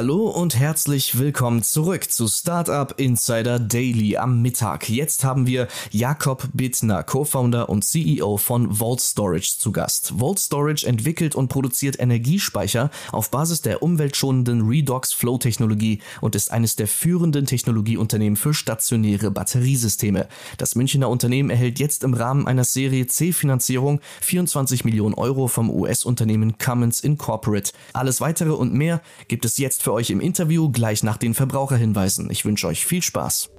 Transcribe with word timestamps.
Hallo 0.00 0.30
und 0.30 0.58
herzlich 0.58 1.18
willkommen 1.18 1.62
zurück 1.62 2.10
zu 2.10 2.26
Startup 2.26 2.98
Insider 2.98 3.58
Daily 3.58 4.16
am 4.16 4.40
Mittag. 4.40 4.88
Jetzt 4.88 5.24
haben 5.24 5.46
wir 5.46 5.68
Jakob 5.90 6.48
Bittner, 6.54 7.02
Co-Founder 7.02 7.68
und 7.68 7.84
CEO 7.84 8.38
von 8.38 8.76
Vault 8.76 9.02
Storage 9.02 9.58
zu 9.58 9.72
Gast. 9.72 10.14
Vault 10.16 10.38
Storage 10.38 10.86
entwickelt 10.86 11.34
und 11.34 11.48
produziert 11.48 12.00
Energiespeicher 12.00 12.88
auf 13.12 13.30
Basis 13.30 13.60
der 13.60 13.82
umweltschonenden 13.82 14.66
Redox 14.66 15.12
Flow 15.12 15.36
Technologie 15.36 16.00
und 16.22 16.34
ist 16.34 16.50
eines 16.50 16.76
der 16.76 16.88
führenden 16.88 17.44
Technologieunternehmen 17.44 18.36
für 18.36 18.54
stationäre 18.54 19.30
Batteriesysteme. 19.30 20.28
Das 20.56 20.76
Münchner 20.76 21.10
Unternehmen 21.10 21.50
erhält 21.50 21.78
jetzt 21.78 22.04
im 22.04 22.14
Rahmen 22.14 22.46
einer 22.46 22.64
Serie 22.64 23.06
C 23.06 23.32
Finanzierung 23.34 24.00
24 24.22 24.82
Millionen 24.86 25.12
Euro 25.12 25.46
vom 25.46 25.68
US-Unternehmen 25.68 26.56
Cummins 26.56 27.00
Incorporate. 27.00 27.72
Alles 27.92 28.22
weitere 28.22 28.52
und 28.52 28.72
mehr 28.72 29.02
gibt 29.28 29.44
es 29.44 29.58
jetzt 29.58 29.82
für 29.82 29.89
euch 29.92 30.10
im 30.10 30.20
Interview 30.20 30.70
gleich 30.70 31.02
nach 31.02 31.16
den 31.16 31.34
Verbraucherhinweisen. 31.34 32.30
Ich 32.30 32.44
wünsche 32.44 32.66
euch 32.66 32.86
viel 32.86 33.02
Spaß. 33.02 33.50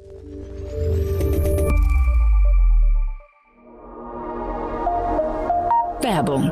Werbung 6.01 6.51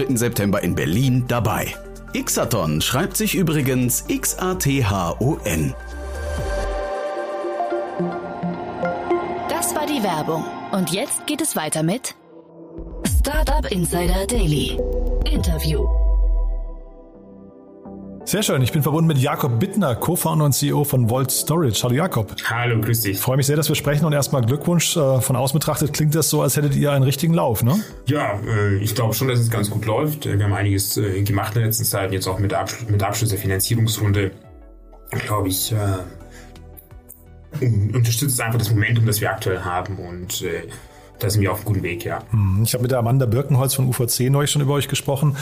3. 0.07 0.15
September 0.15 0.63
in 0.63 0.75
Berlin 0.75 1.25
dabei. 1.27 1.75
Xathon 2.13 2.81
schreibt 2.81 3.15
sich 3.15 3.35
übrigens 3.35 4.05
X-A-T-H-O-N. 4.07 5.75
Das 9.49 9.75
war 9.75 9.85
die 9.85 10.03
Werbung. 10.03 10.43
Und 10.71 10.91
jetzt 10.91 11.27
geht 11.27 11.41
es 11.41 11.55
weiter 11.55 11.83
mit 11.83 12.15
Startup 13.19 13.69
Insider 13.71 14.25
Daily. 14.25 14.79
Interview. 15.25 16.00
Sehr 18.31 18.43
schön. 18.43 18.61
Ich 18.61 18.71
bin 18.71 18.81
verbunden 18.81 19.09
mit 19.09 19.17
Jakob 19.17 19.59
Bittner, 19.59 19.93
Co-Founder 19.93 20.45
und 20.45 20.53
CEO 20.53 20.85
von 20.85 21.09
Volt 21.09 21.31
Storage. 21.31 21.83
Hallo 21.83 21.95
Jakob. 21.95 22.33
Hallo, 22.45 22.79
grüß 22.79 23.01
dich. 23.01 23.11
Ich 23.17 23.19
freue 23.19 23.35
mich 23.35 23.45
sehr, 23.45 23.57
dass 23.57 23.67
wir 23.67 23.75
sprechen 23.75 24.05
und 24.05 24.13
erstmal 24.13 24.41
Glückwunsch. 24.41 24.95
Äh, 24.95 25.19
von 25.19 25.35
außen 25.35 25.59
betrachtet 25.59 25.91
klingt 25.91 26.15
das 26.15 26.29
so, 26.29 26.41
als 26.41 26.55
hättet 26.55 26.73
ihr 26.75 26.93
einen 26.93 27.03
richtigen 27.03 27.33
Lauf, 27.33 27.61
ne? 27.61 27.83
Ja, 28.05 28.39
äh, 28.47 28.77
ich 28.77 28.95
glaube 28.95 29.13
schon, 29.15 29.27
dass 29.27 29.37
es 29.37 29.51
ganz 29.51 29.69
gut 29.69 29.85
läuft. 29.85 30.23
Wir 30.27 30.41
haben 30.41 30.53
einiges 30.53 30.95
äh, 30.95 31.23
gemacht 31.23 31.55
in 31.55 31.59
der 31.59 31.65
letzten 31.65 31.83
Zeit, 31.83 32.13
jetzt 32.13 32.25
auch 32.25 32.39
mit, 32.39 32.53
Abschluss, 32.53 32.89
mit 32.89 33.03
Abschluss 33.03 33.31
der 33.31 33.37
Finanzierungsrunde. 33.39 34.31
Glaube 35.25 35.49
ich, 35.49 35.75
unterstützt 37.59 38.39
einfach 38.39 38.59
das 38.59 38.69
Momentum, 38.69 39.05
das 39.07 39.19
wir 39.19 39.29
aktuell 39.29 39.59
haben 39.59 39.99
und 39.99 40.41
da 41.21 41.29
sind 41.29 41.41
wir 41.41 41.51
auf 41.51 41.59
einem 41.59 41.65
guten 41.65 41.83
Weg, 41.83 42.03
ja. 42.03 42.19
Hm, 42.31 42.61
ich 42.63 42.73
habe 42.73 42.81
mit 42.81 42.91
der 42.91 42.99
Amanda 42.99 43.25
Birkenholz 43.25 43.75
von 43.75 43.87
UVC 43.87 44.29
neulich 44.29 44.51
schon 44.51 44.61
über 44.61 44.73
euch 44.73 44.87
gesprochen. 44.87 45.37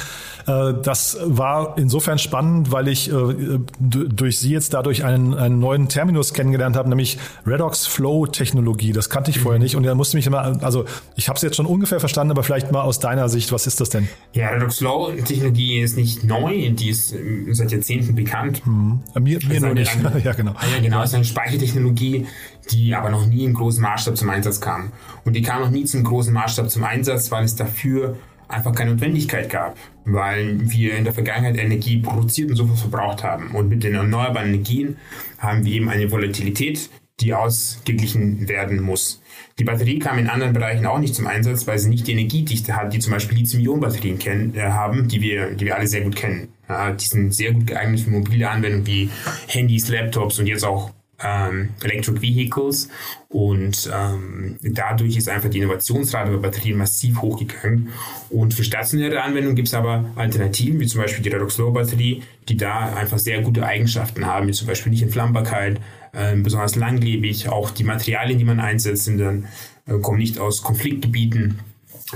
Äh, 0.46 0.74
das 0.84 1.18
war 1.24 1.78
insofern 1.78 2.20
spannend, 2.20 2.72
weil 2.72 2.88
ich 2.88 3.12
äh, 3.12 3.60
durch 3.80 4.40
sie 4.40 4.52
jetzt 4.52 4.74
dadurch 4.74 5.04
einen, 5.04 5.34
einen 5.34 5.60
neuen 5.60 5.88
Terminus 5.88 6.34
kennengelernt 6.34 6.76
habe, 6.76 6.90
nämlich 6.90 7.18
Redox 7.46 7.88
Flow 7.88 8.28
Technologie. 8.28 8.92
Das 8.92 9.10
kannte 9.10 9.32
ich 9.32 9.38
mhm. 9.38 9.42
vorher 9.42 9.60
nicht 9.60 9.76
und 9.76 9.84
da 9.84 9.96
musste 9.96 10.18
mich 10.18 10.28
immer, 10.28 10.62
also 10.64 10.86
ich 11.16 11.30
habe 11.30 11.38
es 11.38 11.44
jetzt 11.44 11.56
schon 11.56 11.66
ungefähr 11.66 12.00
verstanden, 12.00 12.32
aber 12.32 12.44
vielleicht 12.44 12.72
mal 12.72 12.82
aus 12.82 13.00
deiner 13.00 13.30
Sicht, 13.30 13.52
was 13.52 13.66
ist 13.66 13.80
das 13.80 13.90
denn? 13.90 14.10
Ja, 14.34 14.50
Redox 14.50 14.80
Flow 14.80 15.12
Technologie 15.24 15.80
ist 15.80 15.96
nicht 15.96 16.24
neu, 16.24 16.72
die 16.72 16.90
ist 16.90 17.14
ähm, 17.14 17.54
seit 17.54 17.72
Jahrzehnten 17.72 18.16
bekannt. 18.16 18.62
Mhm. 18.66 19.02
Mir, 19.20 19.40
mir 19.48 19.62
nur 19.62 19.74
nicht. 19.74 19.96
Eine, 19.98 20.20
ja, 20.24 20.34
genau. 20.34 20.52
Ja, 20.52 20.82
genau, 20.82 21.04
ist 21.04 21.16
eine 21.16 21.26
Speichertechnologie, 21.26 22.26
die 22.70 22.96
aber 22.96 23.10
noch 23.10 23.26
nie 23.26 23.44
im 23.44 23.54
großen 23.54 23.82
Maßstab 23.82 24.18
zum 24.18 24.30
Einsatz 24.30 24.62
kam. 24.62 24.92
Und 25.26 25.34
die 25.34 25.42
kam 25.42 25.62
noch 25.62 25.72
nie 25.72 25.86
zum 25.86 26.04
großen 26.04 26.34
Maßstab 26.34 26.70
zum 26.70 26.84
Einsatz, 26.84 27.32
weil 27.32 27.44
es 27.44 27.56
dafür 27.56 28.18
einfach 28.48 28.74
keine 28.74 28.92
Notwendigkeit 28.92 29.50
gab, 29.50 29.78
weil 30.06 30.58
wir 30.60 30.96
in 30.96 31.04
der 31.04 31.14
Vergangenheit 31.14 31.58
Energie 31.58 31.98
produziert 31.98 32.50
und 32.50 32.56
sofort 32.56 32.80
verbraucht 32.80 33.24
haben. 33.24 33.52
Und 33.52 33.70
mit 33.70 33.84
den 33.84 33.96
erneuerbaren 33.96 34.50
Energien 34.50 34.98
haben 35.38 35.64
wir 35.66 35.74
eben 35.74 35.90
eine 35.90 36.12
Volatilität, 36.12 36.90
die 37.20 37.34
ausgeglichen 37.34 38.48
werden 38.48 38.82
muss. 38.82 39.22
Die 39.60 39.66
Batterie 39.66 40.00
kam 40.00 40.18
in 40.18 40.30
anderen 40.30 40.54
Bereichen 40.54 40.86
auch 40.86 41.00
nicht 41.00 41.14
zum 41.14 41.28
Einsatz, 41.28 41.68
weil 41.68 41.78
sie 41.78 41.90
nicht 41.90 42.08
die 42.08 42.14
Energiedichte 42.14 42.76
hat, 42.76 42.94
die 42.94 43.00
zum 43.00 43.12
Beispiel 43.12 43.40
Lithium-Ionen-Batterien 43.40 44.56
äh, 44.56 44.62
haben, 44.62 45.08
die 45.10 45.22
wir, 45.22 45.52
die 45.52 45.66
wir 45.66 45.76
alle 45.76 45.88
sehr 45.88 46.02
gut 46.02 46.16
kennen. 46.16 46.48
Ja, 46.70 46.92
die 46.92 47.06
sind 47.06 47.34
sehr 47.34 47.52
gut 47.52 47.68
geeignet 47.68 48.00
für 48.00 48.10
mobile 48.10 48.50
Anwendungen 48.50 48.88
wie 48.88 49.10
Handys, 49.48 49.90
Laptops 49.90 50.40
und 50.40 50.48
jetzt 50.48 50.64
auch 50.64 50.92
ähm, 51.24 51.70
Electric 51.84 52.22
Vehicles 52.22 52.90
und 53.28 53.90
ähm, 53.94 54.58
dadurch 54.62 55.18
ist 55.18 55.30
einfach 55.30 55.50
die 55.50 55.60
Innovationsrate 55.60 56.32
der 56.32 56.38
Batterien 56.38 56.78
massiv 56.78 57.22
hochgegangen. 57.22 57.90
Und 58.30 58.54
für 58.54 58.64
stationäre 58.64 59.22
Anwendungen 59.22 59.56
gibt 59.56 59.68
es 59.68 59.74
aber 59.74 60.06
Alternativen, 60.16 60.80
wie 60.80 60.88
zum 60.88 61.02
Beispiel 61.02 61.24
die 61.24 61.30
Redox 61.30 61.58
Low 61.58 61.72
Batterie, 61.72 62.24
die 62.48 62.58
da 62.58 62.96
einfach 62.96 63.20
sehr 63.20 63.42
gute 63.42 63.66
Eigenschaften 63.66 64.26
haben, 64.26 64.48
wie 64.48 64.54
zum 64.54 64.68
Beispiel 64.68 64.92
nicht 64.92 65.04
Entflammbarkeit, 65.04 65.80
äh, 66.14 66.36
besonders 66.36 66.76
langlebig. 66.76 67.50
Auch 67.50 67.70
die 67.70 67.84
Materialien, 67.84 68.40
die 68.40 68.46
man 68.46 68.60
einsetzt, 68.60 69.06
sind 69.06 69.20
dann, 69.20 69.48
äh, 69.86 70.00
kommen 70.00 70.20
nicht 70.20 70.40
aus 70.40 70.64
Konfliktgebieten, 70.64 71.60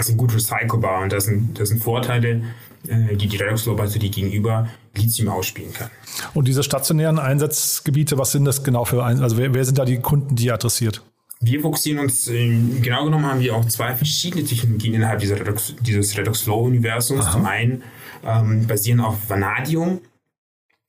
sind 0.01 0.17
gut 0.17 0.33
recycelbar 0.33 1.03
und 1.03 1.11
das 1.11 1.25
sind, 1.25 1.59
das 1.59 1.69
sind 1.69 1.83
Vorteile, 1.83 2.41
äh, 2.87 3.15
die 3.15 3.27
die 3.27 3.37
Redox-Flow-Batterie 3.37 4.09
gegenüber 4.09 4.67
Lithium 4.95 5.29
ausspielen 5.29 5.73
kann. 5.73 5.89
Und 6.33 6.47
diese 6.47 6.63
stationären 6.63 7.19
Einsatzgebiete, 7.19 8.17
was 8.17 8.31
sind 8.31 8.45
das 8.45 8.63
genau 8.63 8.85
für, 8.85 9.03
also 9.03 9.37
wer, 9.37 9.53
wer 9.53 9.65
sind 9.65 9.77
da 9.77 9.85
die 9.85 9.99
Kunden, 9.99 10.35
die 10.35 10.45
ihr 10.45 10.53
adressiert? 10.53 11.01
Wir 11.41 11.59
fokussieren 11.59 11.99
uns, 11.99 12.25
genau 12.25 13.03
genommen 13.03 13.25
haben 13.25 13.41
wir 13.41 13.55
auch 13.55 13.65
zwei 13.65 13.93
verschiedene 13.93 14.45
Technologien 14.45 14.93
innerhalb 14.93 15.19
dieser 15.19 15.39
Redox, 15.39 15.75
dieses 15.81 16.17
Redox-Flow-Universums. 16.17 17.31
Zum 17.31 17.45
einen 17.45 17.83
ähm, 18.25 18.65
basieren 18.65 19.01
auf 19.01 19.17
Vanadium, 19.27 19.99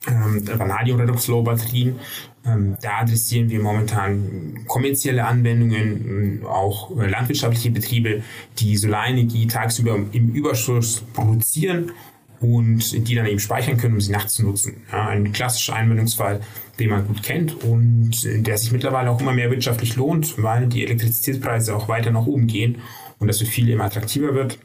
ähm, 0.08 0.46
Vanadium 0.58 1.00
Redox 1.00 1.26
Flow 1.26 1.42
Batterien. 1.42 1.98
Ähm, 2.46 2.76
da 2.82 2.98
adressieren 3.00 3.48
wir 3.48 3.60
momentan 3.60 4.64
kommerzielle 4.66 5.24
Anwendungen, 5.24 6.44
auch 6.44 6.94
landwirtschaftliche 6.94 7.70
Betriebe, 7.70 8.22
die 8.58 8.76
Solarenergie 8.76 9.46
tagsüber 9.46 9.98
im 10.12 10.32
Überschuss 10.32 11.02
produzieren 11.12 11.92
und 12.40 13.08
die 13.08 13.14
dann 13.14 13.26
eben 13.26 13.40
speichern 13.40 13.78
können, 13.78 13.94
um 13.94 14.00
sie 14.00 14.12
nachts 14.12 14.34
zu 14.34 14.44
nutzen. 14.44 14.82
Ja, 14.92 15.08
ein 15.08 15.32
klassischer 15.32 15.76
Anwendungsfall, 15.76 16.40
den 16.78 16.90
man 16.90 17.06
gut 17.06 17.22
kennt 17.22 17.64
und 17.64 18.12
der 18.24 18.58
sich 18.58 18.72
mittlerweile 18.72 19.10
auch 19.10 19.20
immer 19.20 19.32
mehr 19.32 19.50
wirtschaftlich 19.50 19.96
lohnt, 19.96 20.42
weil 20.42 20.66
die 20.66 20.84
Elektrizitätspreise 20.84 21.74
auch 21.74 21.88
weiter 21.88 22.10
nach 22.10 22.26
oben 22.26 22.46
gehen 22.46 22.82
und 23.18 23.28
das 23.28 23.38
für 23.38 23.46
viele 23.46 23.72
immer 23.72 23.84
attraktiver 23.84 24.34
wird. 24.34 24.58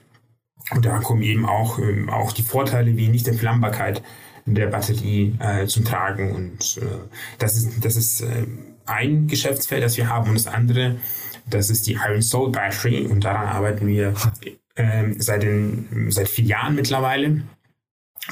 Und 0.72 0.86
da 0.86 1.00
kommen 1.00 1.22
eben 1.22 1.46
auch, 1.46 1.80
ähm, 1.80 2.10
auch 2.10 2.34
die 2.34 2.42
Vorteile 2.42 2.98
wie 2.98 3.08
Nicht-Entflammbarkeit 3.08 4.04
der 4.46 4.68
Batterie 4.68 5.36
äh, 5.40 5.66
zum 5.68 5.86
Tragen. 5.86 6.32
Und 6.32 6.78
äh, 6.78 6.86
das 7.38 7.58
ist, 7.58 7.84
das 7.84 7.96
ist 7.96 8.22
äh, 8.22 8.46
ein 8.86 9.28
Geschäftsfeld, 9.28 9.84
das 9.84 9.98
wir 9.98 10.10
haben. 10.10 10.30
Und 10.30 10.36
das 10.36 10.48
andere, 10.48 10.98
das 11.50 11.70
ist 11.70 11.88
die 11.88 11.94
Iron 11.94 12.22
Soul 12.22 12.52
Battery. 12.52 13.06
Und 13.06 13.24
daran 13.24 13.48
arbeiten 13.48 13.88
wir 13.88 14.14
äh, 14.76 15.14
seit, 15.18 15.44
den, 15.44 16.08
seit 16.10 16.30
vier 16.30 16.46
Jahren 16.46 16.76
mittlerweile. 16.76 17.42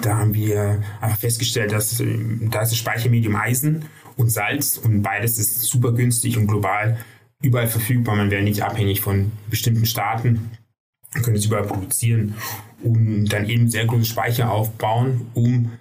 Da 0.01 0.18
haben 0.18 0.33
wir 0.33 0.83
einfach 1.01 1.18
festgestellt, 1.18 1.71
dass 1.71 2.00
äh, 2.00 2.18
da 2.51 2.62
ist 2.62 2.71
das 2.71 2.77
Speichermedium 2.77 3.36
Eisen 3.36 3.86
und 4.15 4.30
Salz 4.30 4.77
und 4.77 5.01
beides 5.01 5.38
ist 5.38 5.62
super 5.62 5.94
günstig 5.94 6.38
und 6.38 6.48
global 6.48 6.98
überall 7.42 7.68
verfügbar. 7.68 8.15
Man 8.15 8.31
wäre 8.31 8.44
nicht 8.44 8.62
abhängig 8.62 9.01
von 9.01 9.31
bestimmten 9.50 9.86
Staaten. 9.86 10.51
Man 11.13 11.24
könnte 11.24 11.39
es 11.39 11.45
überall 11.45 11.65
produzieren 11.65 12.36
und 12.83 13.25
dann 13.30 13.48
eben 13.48 13.69
sehr 13.69 13.86
große 13.86 14.06
Speicher 14.06 14.51
aufbauen, 14.51 15.27
um 15.33 15.71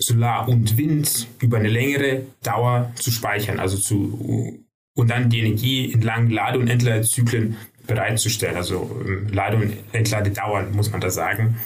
Solar 0.00 0.48
und 0.48 0.76
Wind 0.76 1.28
über 1.40 1.58
eine 1.58 1.68
längere 1.68 2.22
Dauer 2.42 2.90
zu 2.96 3.10
speichern, 3.10 3.60
also 3.60 3.76
zu 3.76 4.64
und 4.94 5.08
dann 5.08 5.30
die 5.30 5.40
Energie 5.40 5.86
in 5.86 6.02
langen 6.02 6.30
Lade- 6.30 6.58
und 6.58 6.68
Entladezyklen 6.68 7.56
bereitzustellen, 7.86 8.56
also 8.56 8.90
ähm, 9.06 9.28
Lade- 9.32 9.56
und 9.56 9.72
Entladedauern, 9.92 10.72
muss 10.72 10.90
man 10.90 11.00
da 11.00 11.10
sagen, 11.10 11.56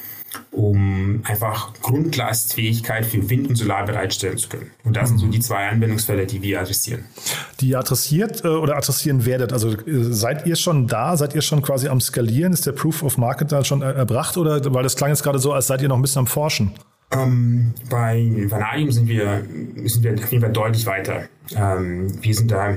um 0.51 1.23
einfach 1.25 1.73
Grundlastfähigkeit 1.81 3.07
für 3.07 3.29
Wind 3.31 3.49
und 3.49 3.57
Solar 3.57 3.85
bereitstellen 3.85 4.37
zu 4.37 4.49
können. 4.49 4.71
Und 4.85 4.97
das 4.97 5.09
sind 5.09 5.19
so 5.19 5.27
die 5.27 5.41
zwei 5.41 5.69
Anwendungsfelder, 5.69 6.25
die 6.27 6.43
wir 6.43 6.61
adressieren. 6.61 7.05
Die 7.61 7.69
ihr 7.69 7.79
adressiert 7.79 8.45
äh, 8.45 8.49
oder 8.49 8.77
adressieren 8.77 9.25
werdet, 9.27 9.53
also 9.53 9.71
äh, 9.71 10.13
seid 10.13 10.47
ihr 10.47 10.57
schon 10.57 10.87
da, 10.87 11.17
seid 11.17 11.35
ihr 11.35 11.43
schon 11.43 11.63
quasi 11.63 11.89
am 11.89 12.01
Skalieren? 12.01 12.53
Ist 12.53 12.67
der 12.67 12.73
Proof 12.73 13.03
of 13.03 13.17
Market 13.17 13.53
da 13.53 13.65
schon 13.65 13.83
erbracht 13.83 14.37
oder, 14.37 14.61
weil 14.75 14.83
das 14.83 14.97
klang 14.97 15.11
jetzt 15.11 15.23
gerade 15.23 15.39
so, 15.39 15.53
als 15.53 15.67
seid 15.67 15.83
ihr 15.83 15.89
noch 15.89 15.97
ein 15.97 16.03
bisschen 16.03 16.21
am 16.21 16.27
Forschen? 16.27 16.73
Ähm, 17.15 17.73
bei 17.89 18.29
Vanadium 18.49 18.91
sind 18.91 19.09
wir, 19.09 19.45
sind 19.85 20.03
wir 20.03 20.15
auf 20.15 20.33
jeden 20.33 20.43
Fall 20.43 20.53
deutlich 20.53 20.87
weiter. 20.87 21.29
Ähm, 21.55 22.23
wir 22.23 22.35
sind 22.35 22.51
da 22.51 22.77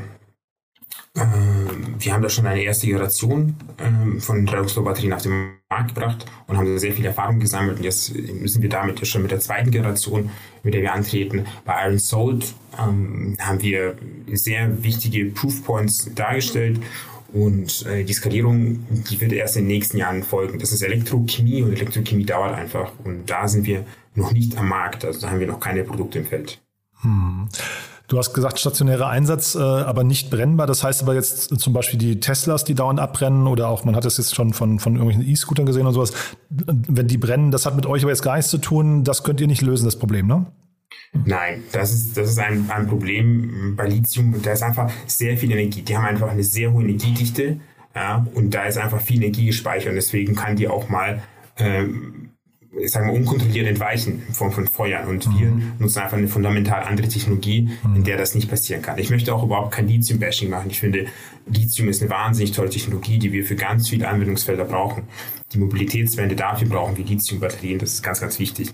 ähm, 1.17 1.95
wir 1.97 2.13
haben 2.13 2.21
da 2.21 2.29
schon 2.29 2.45
eine 2.45 2.61
erste 2.61 2.85
Generation 2.85 3.55
ähm, 3.79 4.21
von 4.21 4.47
Redoxflow-Batterien 4.47 5.13
auf 5.13 5.23
den 5.23 5.49
Markt 5.69 5.95
gebracht 5.95 6.25
und 6.45 6.57
haben 6.57 6.77
sehr 6.77 6.93
viel 6.93 7.05
Erfahrung 7.05 7.39
gesammelt. 7.39 7.77
Und 7.77 7.83
jetzt 7.83 8.05
sind 8.05 8.61
wir 8.61 8.69
damit 8.69 9.05
schon 9.07 9.23
mit 9.23 9.31
der 9.31 9.39
zweiten 9.39 9.71
Generation, 9.71 10.29
mit 10.63 10.73
der 10.73 10.81
wir 10.81 10.93
antreten. 10.93 11.45
Bei 11.65 11.85
Iron 11.85 11.97
Salt 11.97 12.53
ähm, 12.79 13.35
haben 13.39 13.61
wir 13.61 13.95
sehr 14.31 14.83
wichtige 14.83 15.25
Proofpoints 15.31 16.13
dargestellt. 16.13 16.79
Und 17.33 17.85
äh, 17.87 18.03
die 18.03 18.13
Skalierung, 18.13 18.85
die 18.89 19.19
wird 19.19 19.33
erst 19.33 19.57
in 19.57 19.63
den 19.63 19.69
nächsten 19.69 19.97
Jahren 19.97 20.23
folgen. 20.23 20.59
Das 20.59 20.71
ist 20.71 20.81
Elektrochemie 20.81 21.61
und 21.63 21.73
Elektrochemie 21.73 22.25
dauert 22.25 22.55
einfach. 22.55 22.91
Und 23.03 23.29
da 23.29 23.47
sind 23.47 23.65
wir 23.65 23.85
noch 24.17 24.31
nicht 24.31 24.57
am 24.57 24.67
Markt. 24.67 25.05
Also 25.05 25.21
da 25.21 25.29
haben 25.29 25.39
wir 25.39 25.47
noch 25.47 25.59
keine 25.59 25.83
Produkte 25.83 26.19
im 26.19 26.25
Feld. 26.25 26.61
Hm. 27.01 27.47
Du 28.07 28.17
hast 28.17 28.33
gesagt, 28.33 28.57
stationärer 28.57 29.09
Einsatz, 29.09 29.55
äh, 29.55 29.59
aber 29.59 30.05
nicht 30.05 30.29
brennbar. 30.29 30.65
Das 30.65 30.83
heißt 30.83 31.03
aber 31.03 31.13
jetzt 31.13 31.59
zum 31.59 31.73
Beispiel 31.73 31.99
die 31.99 32.21
Teslas, 32.21 32.63
die 32.63 32.73
dauernd 32.73 33.01
abbrennen 33.01 33.47
oder 33.47 33.67
auch, 33.67 33.83
man 33.83 33.97
hat 33.97 34.05
das 34.05 34.17
jetzt 34.17 34.33
schon 34.33 34.53
von, 34.53 34.79
von 34.79 34.95
irgendwelchen 34.95 35.29
E-Scootern 35.29 35.65
gesehen 35.65 35.85
und 35.85 35.93
sowas. 35.93 36.13
Wenn 36.49 37.07
die 37.07 37.17
brennen, 37.17 37.51
das 37.51 37.65
hat 37.65 37.75
mit 37.75 37.85
euch 37.85 38.03
aber 38.03 38.11
jetzt 38.11 38.21
gar 38.21 38.37
nichts 38.37 38.49
zu 38.49 38.59
tun. 38.59 39.03
Das 39.03 39.23
könnt 39.23 39.41
ihr 39.41 39.47
nicht 39.47 39.61
lösen, 39.61 39.85
das 39.85 39.99
Problem, 39.99 40.25
ne? 40.27 40.45
Nein, 41.25 41.63
das 41.71 41.91
ist, 41.91 42.17
das 42.17 42.29
ist 42.29 42.39
ein, 42.39 42.69
ein 42.69 42.87
Problem 42.87 43.75
bei 43.75 43.87
Lithium. 43.87 44.41
Da 44.41 44.51
ist 44.53 44.63
einfach 44.63 44.89
sehr 45.05 45.37
viel 45.37 45.51
Energie. 45.51 45.81
Die 45.81 45.97
haben 45.97 46.05
einfach 46.05 46.29
eine 46.29 46.43
sehr 46.43 46.71
hohe 46.71 46.83
Energiedichte. 46.83 47.59
Ja, 47.93 48.25
und 48.35 48.53
da 48.53 48.65
ist 48.65 48.77
einfach 48.77 49.01
viel 49.01 49.17
Energie 49.17 49.47
gespeichert. 49.47 49.89
Und 49.89 49.95
deswegen 49.95 50.35
kann 50.35 50.55
die 50.55 50.67
auch 50.67 50.87
mal 50.87 51.21
ähm, 51.57 52.26
sagen 52.85 53.07
wir, 53.07 53.13
unkontrolliert 53.13 53.67
entweichen 53.67 54.23
in 54.27 54.33
Form 54.33 54.51
von 54.51 54.67
Feuern. 54.67 55.07
Und 55.07 55.27
mhm. 55.27 55.39
wir 55.39 55.61
nutzen 55.79 55.99
einfach 55.99 56.17
eine 56.17 56.27
fundamental 56.27 56.83
andere 56.83 57.07
Technologie, 57.07 57.69
mhm. 57.83 57.95
in 57.97 58.03
der 58.03 58.17
das 58.17 58.35
nicht 58.35 58.49
passieren 58.49 58.81
kann. 58.81 58.97
Ich 58.97 59.09
möchte 59.09 59.33
auch 59.33 59.43
überhaupt 59.43 59.71
kein 59.71 59.87
Lithium-Bashing 59.87 60.49
machen. 60.49 60.69
Ich 60.69 60.79
finde, 60.79 61.05
Lithium 61.47 61.89
ist 61.89 62.01
eine 62.01 62.11
wahnsinnig 62.11 62.51
tolle 62.51 62.69
Technologie, 62.69 63.19
die 63.19 63.31
wir 63.31 63.45
für 63.45 63.55
ganz 63.55 63.89
viele 63.89 64.07
Anwendungsfelder 64.07 64.65
brauchen. 64.65 65.03
Die 65.53 65.57
Mobilitätswende 65.57 66.35
dafür 66.35 66.67
brauchen 66.67 66.97
wir 66.97 67.05
Lithium-Batterien. 67.05 67.79
Das 67.79 67.93
ist 67.93 68.03
ganz, 68.03 68.19
ganz 68.21 68.39
wichtig. 68.39 68.73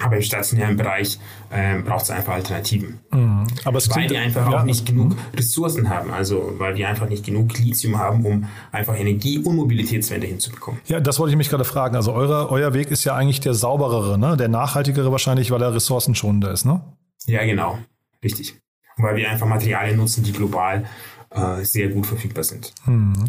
Aber 0.00 0.16
im 0.16 0.22
stationären 0.22 0.76
Bereich 0.76 1.18
äh, 1.50 1.78
braucht 1.78 2.04
es 2.04 2.10
einfach 2.10 2.34
Alternativen. 2.34 2.98
Mhm. 3.12 3.46
Aber 3.64 3.78
es 3.78 3.88
weil 3.94 4.08
die 4.08 4.16
einfach 4.16 4.50
ja. 4.50 4.58
auch 4.58 4.64
nicht 4.64 4.86
genug. 4.86 5.14
Ressourcen 5.36 5.88
haben. 5.88 6.10
Also 6.10 6.54
weil 6.58 6.74
die 6.74 6.84
einfach 6.84 7.08
nicht 7.08 7.24
genug 7.24 7.56
Lithium 7.56 7.98
haben, 7.98 8.26
um 8.26 8.48
einfach 8.72 8.98
Energie- 8.98 9.38
und 9.38 9.54
Mobilitätswende 9.54 10.26
hinzubekommen. 10.26 10.80
Ja, 10.86 10.98
das 10.98 11.20
wollte 11.20 11.30
ich 11.30 11.36
mich 11.36 11.48
gerade 11.48 11.64
fragen. 11.64 11.94
Also 11.94 12.12
eure, 12.12 12.50
euer 12.50 12.74
Weg 12.74 12.90
ist 12.90 13.04
ja 13.04 13.14
eigentlich 13.14 13.38
der 13.40 13.54
sauberere, 13.54 14.18
ne? 14.18 14.36
der 14.36 14.48
nachhaltigere 14.48 15.12
wahrscheinlich, 15.12 15.52
weil 15.52 15.62
er 15.62 15.72
ressourcenschonender 15.72 16.50
ist, 16.50 16.64
ne? 16.64 16.80
Ja, 17.26 17.44
genau. 17.44 17.78
Richtig. 18.22 18.60
Weil 18.96 19.16
wir 19.16 19.30
einfach 19.30 19.46
Materialien 19.46 19.96
nutzen, 19.96 20.24
die 20.24 20.32
global 20.32 20.84
äh, 21.30 21.64
sehr 21.64 21.88
gut 21.88 22.06
verfügbar 22.06 22.44
sind. 22.44 22.72
Mhm. 22.86 23.26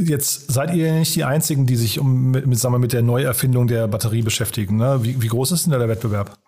Jetzt 0.00 0.52
seid 0.52 0.72
ihr 0.76 0.86
ja 0.86 0.94
nicht 0.94 1.16
die 1.16 1.24
Einzigen, 1.24 1.66
die 1.66 1.74
sich 1.74 1.98
um, 1.98 2.30
mit, 2.30 2.56
sagen 2.56 2.72
wir, 2.72 2.78
mit 2.78 2.92
der 2.92 3.02
Neuerfindung 3.02 3.66
der 3.66 3.88
Batterie 3.88 4.22
beschäftigen. 4.22 4.76
Ne? 4.76 5.00
Wie, 5.02 5.20
wie, 5.20 5.26
groß 5.26 5.50
ist 5.50 5.64
denn 5.64 5.72
da 5.72 5.78
der 5.78 5.88
Wettbewerb? 5.88 6.38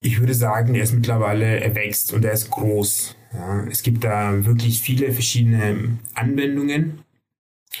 Ich 0.00 0.18
würde 0.18 0.34
sagen, 0.34 0.74
er 0.74 0.82
ist 0.82 0.92
mittlerweile, 0.92 1.60
er 1.60 1.76
wächst 1.76 2.12
und 2.12 2.24
er 2.24 2.32
ist 2.32 2.50
groß. 2.50 3.14
Ja, 3.32 3.64
es 3.70 3.84
gibt 3.84 4.02
da 4.02 4.44
wirklich 4.44 4.80
viele 4.80 5.12
verschiedene 5.12 5.98
Anwendungen. 6.14 6.98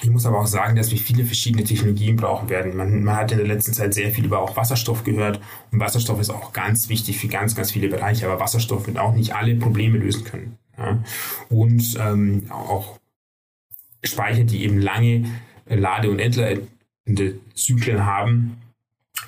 Ich 0.00 0.10
muss 0.10 0.26
aber 0.26 0.40
auch 0.40 0.46
sagen, 0.46 0.76
dass 0.76 0.92
wir 0.92 0.98
viele 0.98 1.24
verschiedene 1.24 1.64
Technologien 1.64 2.14
brauchen 2.14 2.48
werden. 2.48 2.76
Man, 2.76 3.02
man, 3.02 3.16
hat 3.16 3.32
in 3.32 3.38
der 3.38 3.48
letzten 3.48 3.72
Zeit 3.72 3.94
sehr 3.94 4.12
viel 4.12 4.26
über 4.26 4.38
auch 4.38 4.56
Wasserstoff 4.56 5.02
gehört 5.02 5.40
und 5.72 5.80
Wasserstoff 5.80 6.20
ist 6.20 6.30
auch 6.30 6.52
ganz 6.52 6.88
wichtig 6.88 7.18
für 7.18 7.26
ganz, 7.26 7.56
ganz 7.56 7.72
viele 7.72 7.88
Bereiche, 7.88 8.26
aber 8.26 8.38
Wasserstoff 8.38 8.86
wird 8.86 8.98
auch 8.98 9.14
nicht 9.14 9.34
alle 9.34 9.56
Probleme 9.56 9.98
lösen 9.98 10.22
können. 10.22 10.58
Ja. 10.78 11.02
Und 11.48 11.98
ähm, 11.98 12.44
auch 12.50 13.00
Speicher, 14.06 14.44
die 14.44 14.64
eben 14.64 14.80
lange 14.80 15.24
Lade- 15.68 16.10
und 16.10 16.18
entladende 16.18 17.38
Zyklen 17.54 18.04
haben. 18.04 18.58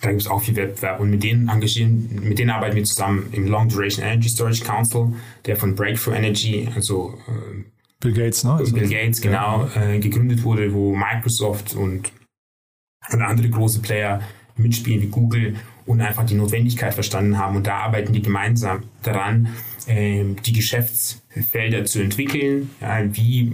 Da 0.01 0.11
gibt 0.11 0.23
es 0.23 0.29
auch 0.29 0.41
viel 0.43 0.55
Wettbewerb 0.55 1.01
und 1.01 1.11
mit 1.11 1.23
denen 1.23 1.49
engagieren, 1.49 2.21
mit 2.23 2.39
denen 2.39 2.51
arbeiten 2.51 2.77
wir 2.77 2.85
zusammen 2.85 3.29
im 3.33 3.49
Long 3.49 3.69
Duration 3.69 4.05
Energy 4.05 4.29
Storage 4.29 4.63
Council, 4.63 5.15
der 5.47 5.57
von 5.57 5.75
Breakthrough 5.75 6.15
Energy, 6.15 6.69
also 6.75 7.19
äh, 7.27 7.65
Bill 8.01 8.13
Gates, 8.13 8.45
ne? 8.45 8.63
Bill 8.73 8.89
Gates, 8.89 9.21
genau, 9.21 9.69
äh, 9.75 9.99
gegründet 9.99 10.45
wurde, 10.45 10.73
wo 10.73 10.95
Microsoft 10.95 11.75
und, 11.75 12.13
und 13.11 13.23
andere 13.23 13.49
große 13.49 13.81
Player 13.81 14.23
mitspielen 14.57 15.03
wie 15.03 15.09
Google 15.09 15.57
und 15.89 16.03
einfach 16.03 16.25
die 16.27 16.35
Notwendigkeit 16.35 16.93
verstanden 16.93 17.39
haben. 17.39 17.57
Und 17.57 17.67
da 17.67 17.79
arbeiten 17.79 18.13
die 18.13 18.21
gemeinsam 18.21 18.85
daran, 19.03 19.49
ähm, 19.87 20.37
die 20.45 20.53
Geschäftsfelder 20.53 21.87
zu 21.87 22.01
entwickeln. 22.01 22.71
Ja, 22.81 23.03
wie, 23.11 23.51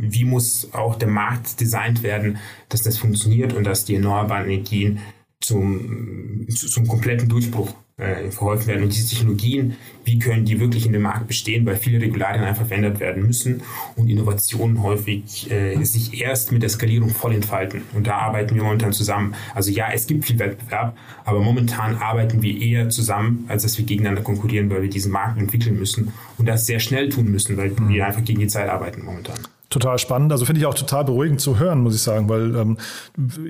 wie 0.00 0.24
muss 0.24 0.72
auch 0.72 0.94
der 0.94 1.08
Markt 1.08 1.60
designt 1.60 2.04
werden, 2.04 2.38
dass 2.68 2.82
das 2.82 2.98
funktioniert 2.98 3.52
und 3.52 3.64
dass 3.64 3.84
die 3.84 3.96
erneuerbaren 3.96 4.48
Energien 4.48 5.00
zum, 5.42 6.46
zum 6.48 6.86
kompletten 6.86 7.28
Durchbruch 7.28 7.74
äh, 7.98 8.30
verholfen 8.30 8.68
werden. 8.68 8.84
Und 8.84 8.94
diese 8.94 9.14
Technologien, 9.14 9.76
wie 10.04 10.18
können 10.18 10.44
die 10.44 10.58
wirklich 10.60 10.86
in 10.86 10.92
dem 10.92 11.02
Markt 11.02 11.28
bestehen, 11.28 11.66
weil 11.66 11.76
viele 11.76 12.00
Regularien 12.00 12.42
einfach 12.44 12.66
verändert 12.66 13.00
werden 13.00 13.26
müssen 13.26 13.62
und 13.96 14.08
Innovationen 14.08 14.82
häufig 14.82 15.50
äh, 15.50 15.82
sich 15.84 16.20
erst 16.20 16.52
mit 16.52 16.62
der 16.62 16.70
Skalierung 16.70 17.10
voll 17.10 17.34
entfalten. 17.34 17.82
Und 17.94 18.06
da 18.06 18.18
arbeiten 18.18 18.54
wir 18.54 18.62
momentan 18.62 18.92
zusammen. 18.92 19.34
Also 19.54 19.70
ja, 19.70 19.86
es 19.92 20.06
gibt 20.06 20.24
viel 20.24 20.38
Wettbewerb, 20.38 20.96
aber 21.24 21.40
momentan 21.40 21.96
arbeiten 21.96 22.42
wir 22.42 22.60
eher 22.60 22.88
zusammen, 22.88 23.44
als 23.48 23.62
dass 23.62 23.78
wir 23.78 23.84
gegeneinander 23.84 24.22
konkurrieren, 24.22 24.70
weil 24.70 24.82
wir 24.82 24.90
diesen 24.90 25.12
Markt 25.12 25.38
entwickeln 25.38 25.78
müssen 25.78 26.12
und 26.38 26.46
das 26.46 26.66
sehr 26.66 26.80
schnell 26.80 27.08
tun 27.08 27.30
müssen, 27.30 27.56
weil 27.56 27.70
mhm. 27.70 27.88
wir 27.88 28.06
einfach 28.06 28.24
gegen 28.24 28.40
die 28.40 28.48
Zeit 28.48 28.68
arbeiten 28.68 29.04
momentan 29.04 29.38
total 29.72 29.98
spannend. 29.98 30.32
Also 30.32 30.44
finde 30.44 30.60
ich 30.60 30.66
auch 30.66 30.74
total 30.74 31.04
beruhigend 31.04 31.40
zu 31.40 31.58
hören, 31.58 31.80
muss 31.80 31.94
ich 31.94 32.02
sagen, 32.02 32.28
weil 32.28 32.54
ähm, 32.54 32.78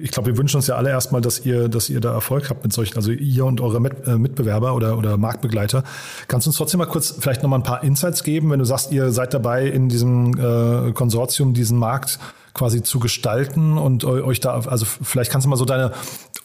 ich 0.02 0.10
glaube, 0.10 0.30
wir 0.30 0.38
wünschen 0.38 0.56
uns 0.56 0.66
ja 0.66 0.76
alle 0.76 0.90
erstmal, 0.90 1.20
dass 1.20 1.44
ihr, 1.44 1.68
dass 1.68 1.90
ihr 1.90 2.00
da 2.00 2.12
Erfolg 2.12 2.48
habt 2.48 2.62
mit 2.62 2.72
solchen, 2.72 2.96
also 2.96 3.10
ihr 3.10 3.44
und 3.44 3.60
eure 3.60 3.80
Mit, 3.80 4.06
äh, 4.06 4.16
Mitbewerber 4.16 4.74
oder, 4.74 4.96
oder 4.96 5.16
Marktbegleiter. 5.16 5.84
Kannst 6.28 6.46
du 6.46 6.50
uns 6.50 6.56
trotzdem 6.56 6.78
mal 6.78 6.86
kurz 6.86 7.14
vielleicht 7.18 7.42
nochmal 7.42 7.58
ein 7.58 7.64
paar 7.64 7.82
Insights 7.82 8.24
geben, 8.24 8.50
wenn 8.50 8.58
du 8.58 8.64
sagst, 8.64 8.92
ihr 8.92 9.10
seid 9.10 9.34
dabei, 9.34 9.66
in 9.66 9.88
diesem 9.88 10.32
äh, 10.38 10.92
Konsortium 10.92 11.54
diesen 11.54 11.78
Markt 11.78 12.18
quasi 12.54 12.82
zu 12.82 13.00
gestalten 13.00 13.78
und 13.78 14.04
euch 14.04 14.40
da, 14.40 14.60
also 14.60 14.84
vielleicht 14.84 15.30
kannst 15.30 15.46
du 15.46 15.48
mal 15.48 15.56
so 15.56 15.64
deine 15.64 15.92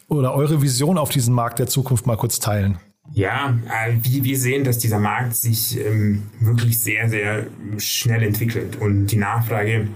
oder 0.07 0.33
eure 0.33 0.61
Vision 0.61 0.97
auf 0.97 1.09
diesen 1.09 1.33
Markt 1.33 1.59
der 1.59 1.67
Zukunft 1.67 2.07
mal 2.07 2.15
kurz 2.15 2.39
teilen. 2.39 2.79
Ja, 3.13 3.57
äh, 3.69 3.93
wir 4.01 4.37
sehen, 4.37 4.63
dass 4.63 4.77
dieser 4.77 4.99
Markt 4.99 5.35
sich 5.35 5.77
ähm, 5.77 6.23
wirklich 6.39 6.79
sehr, 6.79 7.09
sehr 7.09 7.47
schnell 7.77 8.23
entwickelt 8.23 8.75
und 8.75 9.07
die 9.07 9.17
Nachfrage 9.17 9.87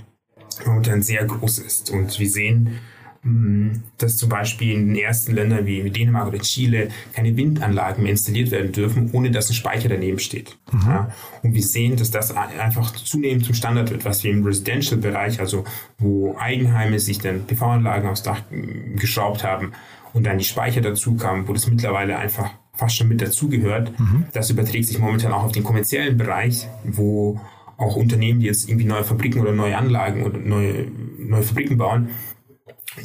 momentan 0.65 1.01
sehr 1.01 1.25
groß 1.25 1.59
ist. 1.59 1.91
Und 1.91 2.17
wir 2.19 2.29
sehen, 2.29 2.79
ähm, 3.23 3.83
dass 3.97 4.17
zum 4.17 4.29
Beispiel 4.29 4.73
in 4.73 4.87
den 4.87 4.95
ersten 4.95 5.33
Ländern 5.33 5.65
wie 5.65 5.87
Dänemark 5.89 6.27
oder 6.27 6.39
Chile 6.39 6.89
keine 7.13 7.35
Windanlagen 7.37 8.03
mehr 8.03 8.13
installiert 8.13 8.49
werden 8.49 8.71
dürfen, 8.71 9.11
ohne 9.13 9.29
dass 9.29 9.49
ein 9.49 9.53
Speicher 9.53 9.89
daneben 9.89 10.19
steht. 10.19 10.57
Mhm. 10.71 10.81
Ja, 10.87 11.11
und 11.43 11.53
wir 11.53 11.63
sehen, 11.63 11.97
dass 11.97 12.09
das 12.09 12.35
einfach 12.35 12.91
zunehmend 12.91 13.45
zum 13.45 13.53
Standard 13.53 13.91
wird, 13.91 14.05
was 14.05 14.23
wir 14.23 14.31
im 14.31 14.43
Residential-Bereich, 14.43 15.39
also 15.39 15.65
wo 15.99 16.35
Eigenheime 16.37 16.99
sich 16.99 17.19
dann 17.19 17.45
PV-Anlagen 17.45 18.09
aufs 18.09 18.23
Dach 18.23 18.41
äh, 18.51 18.95
geschraubt 18.95 19.43
haben 19.43 19.73
und 20.13 20.25
dann 20.25 20.39
die 20.39 20.43
Speicher 20.43 20.81
dazu 20.81 21.15
kamen, 21.15 21.47
wo 21.47 21.53
das 21.53 21.67
mittlerweile 21.67 22.17
einfach 22.17 22.51
fast 22.81 22.97
schon 22.97 23.09
mit 23.09 23.21
dazugehört. 23.21 23.97
Mhm. 23.99 24.25
Das 24.33 24.49
überträgt 24.49 24.87
sich 24.87 24.97
momentan 24.97 25.31
auch 25.31 25.43
auf 25.43 25.51
den 25.51 25.63
kommerziellen 25.63 26.17
Bereich, 26.17 26.67
wo 26.83 27.39
auch 27.77 27.95
Unternehmen, 27.95 28.39
die 28.39 28.47
jetzt 28.47 28.67
irgendwie 28.67 28.87
neue 28.87 29.03
Fabriken 29.03 29.39
oder 29.39 29.51
neue 29.51 29.77
Anlagen 29.77 30.23
oder 30.23 30.39
neue, 30.39 30.87
neue 31.19 31.43
Fabriken 31.43 31.77
bauen, 31.77 32.09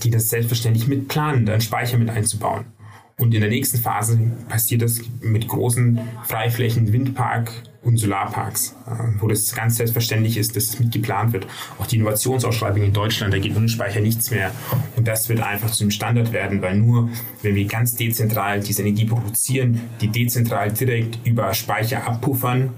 die 0.03 0.11
das 0.11 0.31
selbstverständlich 0.31 0.89
mit 0.89 1.09
planen, 1.09 1.45
dann 1.45 1.61
Speicher 1.61 1.99
mit 1.99 2.09
einzubauen. 2.09 2.65
Und 3.19 3.35
in 3.35 3.41
der 3.41 3.51
nächsten 3.51 3.79
Phase 3.79 4.19
passiert 4.49 4.81
das 4.81 5.01
mit 5.21 5.47
großen 5.47 6.01
Freiflächen, 6.25 6.93
Windpark 6.93 7.53
und 7.87 7.97
Solarparks, 7.99 8.75
äh, 8.87 9.21
wo 9.21 9.29
das 9.29 9.55
ganz 9.55 9.77
selbstverständlich 9.77 10.37
ist, 10.37 10.57
dass 10.57 10.65
es 10.65 10.81
mit 10.81 10.93
geplant 10.93 11.33
wird. 11.33 11.47
Auch 11.79 11.87
die 11.87 11.97
Innovationsausschreibung 11.97 12.83
in 12.83 12.93
Deutschland, 12.93 13.33
da 13.33 13.39
geht 13.39 13.57
ohne 13.57 13.69
Speicher 13.69 14.01
nichts 14.01 14.31
mehr. 14.31 14.51
Und 14.97 15.07
das 15.07 15.29
wird 15.29 15.41
einfach 15.41 15.71
zu 15.71 15.85
einem 15.85 15.93
Standard 15.93 16.33
werden, 16.33 16.61
weil 16.63 16.77
nur 16.77 17.09
wenn 17.43 17.55
wir 17.55 17.67
ganz 17.67 17.95
dezentral 17.95 18.61
diese 18.61 18.83
Energie 18.83 19.05
produzieren, 19.05 19.81
die 20.01 20.09
dezentral 20.09 20.73
direkt 20.73 21.25
über 21.25 21.55
Speicher 21.55 22.07
abpuffern, 22.07 22.71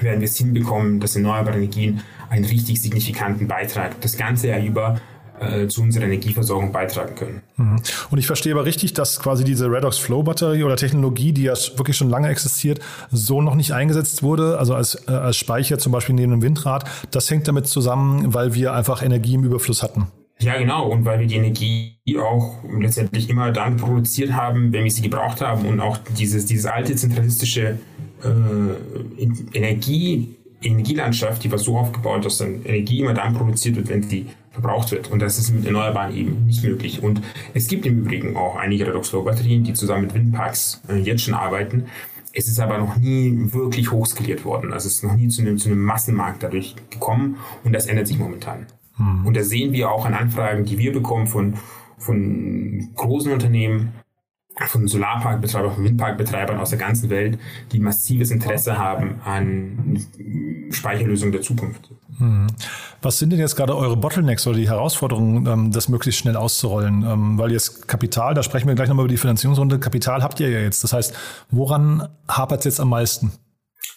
werden 0.00 0.20
wir 0.20 0.28
es 0.28 0.36
hinbekommen, 0.36 1.00
dass 1.00 1.16
erneuerbare 1.16 1.56
Energien 1.56 2.00
einen 2.30 2.44
richtig 2.44 2.80
signifikanten 2.80 3.46
Beitrag 3.46 4.00
das 4.00 4.16
ganze 4.16 4.48
Jahr 4.48 4.60
über 4.60 5.00
äh, 5.40 5.66
zu 5.68 5.82
unserer 5.82 6.04
Energieversorgung 6.04 6.72
beitragen 6.72 7.14
können. 7.14 7.42
Mhm. 7.56 7.80
Und 8.10 8.18
ich 8.18 8.26
verstehe 8.26 8.52
aber 8.52 8.64
richtig, 8.64 8.94
dass 8.94 9.20
quasi 9.20 9.44
diese 9.44 9.70
Redox 9.70 9.98
Flow 9.98 10.22
Batterie 10.22 10.64
oder 10.64 10.76
Technologie, 10.76 11.32
die 11.32 11.44
ja 11.44 11.54
wirklich 11.76 11.96
schon 11.96 12.10
lange 12.10 12.28
existiert, 12.28 12.80
so 13.10 13.42
noch 13.42 13.54
nicht 13.54 13.72
eingesetzt 13.72 14.22
wurde, 14.22 14.58
also 14.58 14.74
als, 14.74 15.06
äh, 15.08 15.12
als 15.12 15.36
Speicher 15.36 15.78
zum 15.78 15.92
Beispiel 15.92 16.14
neben 16.14 16.32
einem 16.32 16.42
Windrad. 16.42 16.84
Das 17.10 17.30
hängt 17.30 17.48
damit 17.48 17.66
zusammen, 17.66 18.34
weil 18.34 18.54
wir 18.54 18.72
einfach 18.72 19.02
Energie 19.02 19.34
im 19.34 19.44
Überfluss 19.44 19.82
hatten. 19.82 20.06
Ja, 20.42 20.58
genau. 20.58 20.88
Und 20.88 21.04
weil 21.04 21.20
wir 21.20 21.26
die 21.26 21.36
Energie 21.36 21.98
auch 22.20 22.56
letztendlich 22.78 23.30
immer 23.30 23.52
dann 23.52 23.76
produziert 23.76 24.32
haben, 24.32 24.72
wenn 24.72 24.84
wir 24.84 24.90
sie 24.90 25.02
gebraucht 25.02 25.40
haben 25.40 25.66
und 25.66 25.80
auch 25.80 25.98
dieses, 26.16 26.46
dieses 26.46 26.66
alte 26.66 26.96
zentralistische 26.96 27.78
äh, 28.24 29.24
Energie, 29.52 30.36
Energielandschaft, 30.60 31.44
die 31.44 31.50
war 31.50 31.58
so 31.58 31.76
aufgebaut, 31.76 32.24
dass 32.24 32.38
dann 32.38 32.64
Energie 32.64 33.00
immer 33.00 33.14
dann 33.14 33.34
produziert 33.34 33.76
wird, 33.76 33.88
wenn 33.88 34.02
sie 34.02 34.26
verbraucht 34.52 34.90
wird. 34.92 35.10
Und 35.10 35.20
das 35.20 35.38
ist 35.38 35.50
mit 35.50 35.64
Erneuerbaren 35.64 36.14
eben 36.14 36.46
nicht 36.46 36.62
möglich. 36.62 37.02
Und 37.02 37.22
es 37.54 37.68
gibt 37.68 37.86
im 37.86 38.00
Übrigen 38.00 38.36
auch 38.36 38.56
einige 38.56 38.86
Redox-Flow-Batterien, 38.86 39.64
die 39.64 39.72
zusammen 39.74 40.02
mit 40.02 40.14
Windparks 40.14 40.82
äh, 40.88 40.96
jetzt 40.96 41.22
schon 41.22 41.34
arbeiten. 41.34 41.86
Es 42.34 42.48
ist 42.48 42.60
aber 42.60 42.78
noch 42.78 42.96
nie 42.96 43.52
wirklich 43.52 43.90
hochskaliert 43.90 44.44
worden. 44.44 44.72
Also 44.72 44.88
es 44.88 44.96
ist 44.96 45.04
noch 45.04 45.16
nie 45.16 45.28
zu 45.28 45.42
einem, 45.42 45.58
zu 45.58 45.68
einem 45.68 45.82
Massenmarkt 45.82 46.42
dadurch 46.42 46.76
gekommen 46.90 47.36
und 47.64 47.72
das 47.72 47.86
ändert 47.86 48.06
sich 48.06 48.18
momentan. 48.18 48.66
Mhm. 48.96 49.26
Und 49.26 49.36
da 49.36 49.42
sehen 49.42 49.72
wir 49.72 49.90
auch 49.90 50.06
an 50.06 50.14
Anfragen, 50.14 50.64
die 50.64 50.78
wir 50.78 50.92
bekommen 50.92 51.26
von, 51.26 51.54
von 51.98 52.88
großen 52.94 53.32
Unternehmen, 53.32 53.92
von 54.66 54.86
Solarparkbetreibern, 54.86 55.74
von 55.74 55.84
Windparkbetreibern 55.84 56.58
aus 56.58 56.70
der 56.70 56.78
ganzen 56.78 57.10
Welt, 57.10 57.38
die 57.72 57.80
massives 57.80 58.30
Interesse 58.30 58.78
haben 58.78 59.20
an 59.24 60.06
Speicherlösungen 60.70 61.32
der 61.32 61.42
Zukunft. 61.42 61.90
Mhm. 62.18 62.48
Was 63.00 63.18
sind 63.18 63.30
denn 63.30 63.40
jetzt 63.40 63.56
gerade 63.56 63.76
eure 63.76 63.96
Bottlenecks 63.96 64.46
oder 64.46 64.56
die 64.56 64.68
Herausforderungen, 64.68 65.46
ähm, 65.46 65.72
das 65.72 65.88
möglichst 65.88 66.20
schnell 66.20 66.36
auszurollen? 66.36 67.04
Ähm, 67.04 67.38
weil 67.38 67.52
jetzt 67.52 67.88
Kapital, 67.88 68.34
da 68.34 68.42
sprechen 68.42 68.68
wir 68.68 68.74
gleich 68.74 68.88
nochmal 68.88 69.06
über 69.06 69.12
die 69.12 69.18
Finanzierungsrunde, 69.18 69.78
Kapital 69.78 70.22
habt 70.22 70.38
ihr 70.40 70.50
ja 70.50 70.60
jetzt. 70.60 70.84
Das 70.84 70.92
heißt, 70.92 71.14
woran 71.50 72.08
hapert 72.28 72.60
es 72.60 72.64
jetzt 72.64 72.80
am 72.80 72.90
meisten? 72.90 73.32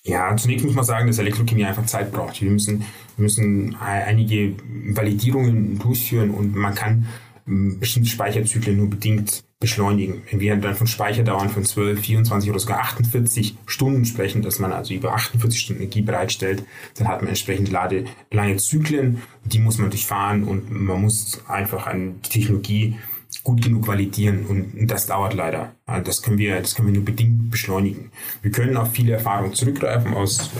Ja, 0.03 0.35
zunächst 0.37 0.65
muss 0.65 0.75
man 0.75 0.85
sagen, 0.85 1.07
dass 1.07 1.17
Elektrochemie 1.17 1.65
einfach 1.65 1.85
Zeit 1.85 2.11
braucht. 2.11 2.39
Wir 2.41 2.51
müssen, 2.51 2.85
wir 3.17 3.23
müssen 3.23 3.75
einige 3.79 4.55
Validierungen 4.91 5.79
durchführen 5.79 6.31
und 6.31 6.55
man 6.55 6.75
kann 6.75 7.07
ähm, 7.47 7.79
bestimmte 7.79 8.09
Speicherzyklen 8.09 8.77
nur 8.77 8.89
bedingt 8.89 9.43
beschleunigen. 9.65 10.21
Wenn 10.29 10.39
wir 10.39 10.55
dann 10.57 10.75
von 10.75 10.85
Speicherdauern 10.85 11.49
von 11.49 11.65
12, 11.65 11.99
24 11.99 12.51
oder 12.51 12.59
sogar 12.59 12.81
48 12.81 13.57
Stunden 13.65 14.05
sprechen, 14.05 14.43
dass 14.43 14.59
man 14.59 14.71
also 14.71 14.93
über 14.93 15.15
48 15.15 15.59
Stunden 15.59 15.81
Energie 15.81 16.03
bereitstellt, 16.03 16.63
dann 16.99 17.07
hat 17.07 17.21
man 17.21 17.29
entsprechend 17.29 17.71
lade, 17.71 18.05
lange 18.29 18.57
Zyklen, 18.57 19.23
die 19.43 19.57
muss 19.57 19.79
man 19.79 19.89
durchfahren 19.89 20.43
und 20.43 20.69
man 20.69 21.01
muss 21.01 21.41
einfach 21.47 21.87
an 21.87 22.21
die 22.23 22.29
Technologie 22.29 22.95
gut 23.43 23.63
genug 23.63 23.87
validieren 23.87 24.45
und 24.45 24.87
das 24.87 25.07
dauert 25.07 25.33
leider. 25.33 25.73
Also 25.87 26.05
das 26.05 26.21
können 26.21 26.37
wir, 26.37 26.61
das 26.61 26.75
können 26.75 26.89
wir 26.89 26.95
nur 26.95 27.05
bedingt 27.05 27.49
beschleunigen. 27.49 28.11
Wir 28.43 28.51
können 28.51 28.77
auf 28.77 28.91
viele 28.91 29.13
Erfahrungen 29.13 29.55
zurückgreifen 29.55 30.13
aus, 30.13 30.51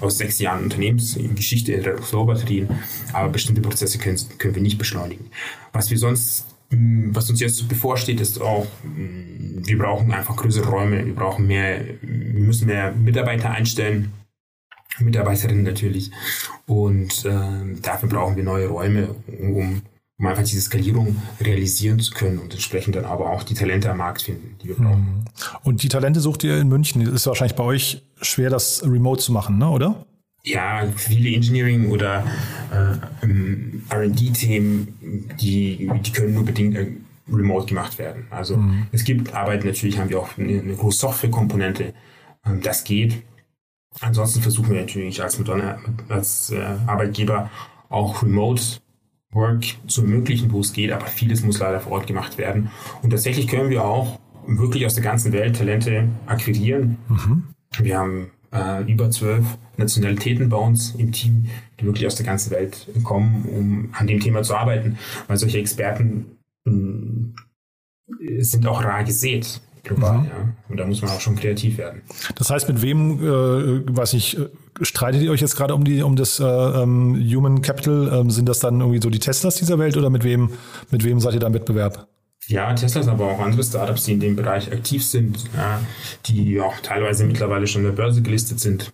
äh, 0.00 0.04
aus 0.04 0.18
sechs 0.18 0.38
Jahren 0.38 0.62
Unternehmensgeschichte 0.62 1.72
in 1.72 1.82
der 1.82 1.98
Flow-Batterien, 1.98 2.68
aber 3.12 3.28
bestimmte 3.28 3.60
Prozesse 3.60 3.98
können, 3.98 4.18
können 4.38 4.54
wir 4.54 4.62
nicht 4.62 4.78
beschleunigen. 4.78 5.26
Was 5.72 5.90
wir 5.90 5.98
sonst 5.98 6.46
was 6.72 7.30
uns 7.30 7.40
jetzt 7.40 7.68
bevorsteht, 7.68 8.20
ist 8.20 8.40
auch, 8.40 8.66
mm, 8.82 9.66
wir 9.66 9.78
brauchen 9.78 10.12
einfach 10.12 10.36
größere 10.36 10.68
Räume, 10.68 11.04
wir 11.04 11.14
brauchen 11.14 11.46
mehr, 11.46 11.84
wir 12.00 12.40
müssen 12.40 12.66
mehr 12.66 12.92
Mitarbeiter 12.92 13.50
einstellen, 13.50 14.12
Mitarbeiterinnen 14.98 15.64
natürlich. 15.64 16.10
Und 16.66 17.24
äh, 17.24 17.80
dafür 17.80 18.08
brauchen 18.08 18.36
wir 18.36 18.44
neue 18.44 18.68
Räume, 18.68 19.14
um 19.40 19.82
um 20.22 20.28
einfach 20.28 20.44
diese 20.44 20.60
Skalierung 20.60 21.20
realisieren 21.40 21.98
zu 21.98 22.12
können 22.12 22.38
und 22.38 22.52
entsprechend 22.52 22.94
dann 22.94 23.04
aber 23.04 23.30
auch 23.30 23.42
die 23.42 23.54
Talente 23.54 23.90
am 23.90 23.96
Markt 23.96 24.22
finden, 24.22 24.56
die 24.62 24.68
wir 24.68 24.76
brauchen. 24.76 25.00
Mhm. 25.00 25.24
Und 25.64 25.82
die 25.82 25.88
Talente 25.88 26.20
sucht 26.20 26.44
ihr 26.44 26.60
in 26.60 26.68
München. 26.68 27.02
Ist 27.02 27.26
wahrscheinlich 27.26 27.56
bei 27.56 27.64
euch 27.64 28.02
schwer, 28.20 28.48
das 28.48 28.84
remote 28.84 29.20
zu 29.20 29.32
machen, 29.32 29.58
ne? 29.58 29.68
oder? 29.68 30.06
Ja, 30.44 30.84
viele 30.96 31.34
Engineering- 31.34 31.90
oder 31.90 32.26
äh, 32.72 33.94
RD-Themen, 33.94 35.30
die, 35.40 35.88
die 36.04 36.12
können 36.12 36.34
nur 36.34 36.44
bedingt 36.44 36.76
äh, 36.76 36.88
remote 37.32 37.66
gemacht 37.66 37.98
werden. 37.98 38.26
Also 38.30 38.56
mhm. 38.56 38.86
es 38.90 39.04
gibt 39.04 39.34
Arbeit, 39.34 39.64
natürlich 39.64 39.98
haben 39.98 40.10
wir 40.10 40.18
auch 40.18 40.36
eine, 40.36 40.60
eine 40.60 40.74
große 40.74 40.98
Software-Komponente. 40.98 41.94
Ähm, 42.44 42.60
das 42.60 42.82
geht. 42.82 43.22
Ansonsten 44.00 44.42
versuchen 44.42 44.70
wir 44.70 44.80
natürlich 44.80 45.22
als, 45.22 45.38
Madonna, 45.38 45.78
als 46.08 46.50
äh, 46.50 46.60
Arbeitgeber 46.86 47.50
auch 47.88 48.22
remote 48.22 48.62
Work 49.30 49.64
zu 49.86 50.02
ermöglichen, 50.02 50.50
wo 50.50 50.60
es 50.60 50.72
geht, 50.72 50.92
aber 50.92 51.06
vieles 51.06 51.42
muss 51.42 51.58
leider 51.58 51.80
vor 51.80 51.92
Ort 51.92 52.06
gemacht 52.06 52.36
werden. 52.38 52.70
Und 53.02 53.10
tatsächlich 53.10 53.46
können 53.46 53.70
wir 53.70 53.84
auch 53.84 54.18
wirklich 54.46 54.86
aus 54.86 54.94
der 54.94 55.04
ganzen 55.04 55.32
Welt 55.32 55.56
Talente 55.56 56.08
akquirieren. 56.26 56.98
Mhm. 57.08 57.44
Wir 57.78 57.98
haben 57.98 58.30
äh, 58.52 58.82
über 58.90 59.10
zwölf 59.10 59.44
Nationalitäten 59.76 60.48
bei 60.48 60.56
uns 60.56 60.94
im 60.96 61.12
Team, 61.12 61.46
die 61.80 61.86
wirklich 61.86 62.06
aus 62.06 62.16
der 62.16 62.26
ganzen 62.26 62.50
Welt 62.50 62.88
kommen, 63.02 63.44
um 63.46 63.88
an 63.92 64.06
dem 64.06 64.20
Thema 64.20 64.42
zu 64.42 64.54
arbeiten, 64.54 64.98
weil 65.26 65.36
solche 65.36 65.58
Experten 65.58 66.38
äh, 66.66 68.42
sind 68.42 68.66
auch 68.66 68.84
rar 68.84 69.04
gesät 69.04 69.60
global, 69.82 70.18
mhm. 70.18 70.24
ja. 70.26 70.54
Und 70.68 70.76
da 70.78 70.86
muss 70.86 71.02
man 71.02 71.10
auch 71.10 71.20
schon 71.20 71.36
kreativ 71.36 71.78
werden. 71.78 72.02
Das 72.36 72.50
heißt, 72.50 72.68
mit 72.68 72.82
wem, 72.82 73.20
äh, 73.20 73.96
weiß 73.96 74.14
ich, 74.14 74.38
streitet 74.80 75.22
ihr 75.22 75.30
euch 75.30 75.40
jetzt 75.40 75.56
gerade 75.56 75.74
um 75.74 75.84
die, 75.84 76.02
um 76.02 76.16
das 76.16 76.40
äh, 76.40 76.44
um 76.44 77.16
ähm, 77.16 77.34
Human 77.34 77.62
Capital? 77.62 78.10
Ähm, 78.12 78.30
sind 78.30 78.48
das 78.48 78.60
dann 78.60 78.80
irgendwie 78.80 79.00
so 79.02 79.10
die 79.10 79.18
Teslas 79.18 79.56
dieser 79.56 79.78
Welt 79.78 79.96
oder 79.96 80.10
mit 80.10 80.24
wem, 80.24 80.50
mit 80.90 81.04
wem 81.04 81.20
seid 81.20 81.34
ihr 81.34 81.40
da 81.40 81.48
im 81.48 81.54
Wettbewerb? 81.54 82.08
Ja, 82.46 82.72
Teslas, 82.74 83.08
aber 83.08 83.30
auch 83.30 83.38
andere 83.38 83.62
Startups, 83.62 84.04
die 84.04 84.12
in 84.12 84.20
dem 84.20 84.36
Bereich 84.36 84.72
aktiv 84.72 85.04
sind, 85.04 85.44
die 86.26 86.60
auch 86.60 86.80
teilweise 86.80 87.24
mittlerweile 87.24 87.66
schon 87.66 87.82
in 87.82 87.88
der 87.88 87.96
Börse 87.96 88.22
gelistet 88.22 88.60
sind. 88.60 88.92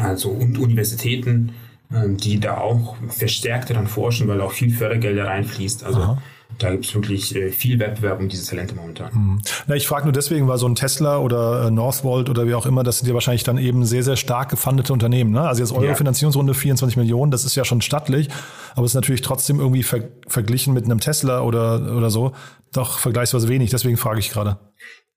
Also 0.00 0.30
und 0.30 0.58
Universitäten, 0.58 1.52
äh, 1.90 2.08
die 2.08 2.38
da 2.38 2.58
auch 2.58 2.96
verstärkt 3.08 3.70
daran 3.70 3.88
forschen, 3.88 4.28
weil 4.28 4.40
auch 4.40 4.52
viel 4.52 4.70
Fördergelder 4.70 5.26
reinfließt. 5.26 5.84
Also 5.84 6.00
Aha 6.00 6.22
da 6.58 6.70
gibt 6.70 6.84
es 6.84 6.94
wirklich 6.94 7.34
äh, 7.34 7.50
viel 7.50 7.78
Wettbewerb 7.78 8.20
um 8.20 8.28
diese 8.28 8.48
Talente 8.48 8.74
momentan. 8.74 9.10
Mhm. 9.12 9.42
Na, 9.66 9.74
ich 9.74 9.86
frage 9.86 10.04
nur 10.04 10.12
deswegen, 10.12 10.48
weil 10.48 10.58
so 10.58 10.68
ein 10.68 10.74
Tesla 10.74 11.18
oder 11.18 11.66
äh, 11.66 11.70
Northvolt 11.70 12.28
oder 12.28 12.46
wie 12.46 12.54
auch 12.54 12.66
immer, 12.66 12.82
das 12.82 12.98
sind 12.98 13.08
ja 13.08 13.14
wahrscheinlich 13.14 13.44
dann 13.44 13.58
eben 13.58 13.84
sehr, 13.84 14.02
sehr 14.02 14.16
stark 14.16 14.50
gefundete 14.50 14.92
Unternehmen. 14.92 15.30
Ne? 15.30 15.40
Also 15.40 15.62
jetzt 15.62 15.72
eure 15.72 15.86
ja. 15.86 15.94
Finanzierungsrunde 15.94 16.54
24 16.54 16.96
Millionen, 16.96 17.30
das 17.30 17.44
ist 17.44 17.54
ja 17.54 17.64
schon 17.64 17.80
stattlich, 17.80 18.28
aber 18.74 18.84
es 18.84 18.92
ist 18.92 18.96
natürlich 18.96 19.22
trotzdem 19.22 19.60
irgendwie 19.60 19.82
ver 19.82 20.00
verglichen 20.26 20.74
mit 20.74 20.84
einem 20.84 21.00
Tesla 21.00 21.40
oder, 21.40 21.96
oder 21.96 22.10
so 22.10 22.32
doch 22.72 22.98
vergleichsweise 22.98 23.48
wenig. 23.48 23.70
Deswegen 23.70 23.96
frage 23.96 24.20
ich 24.20 24.30
gerade. 24.30 24.58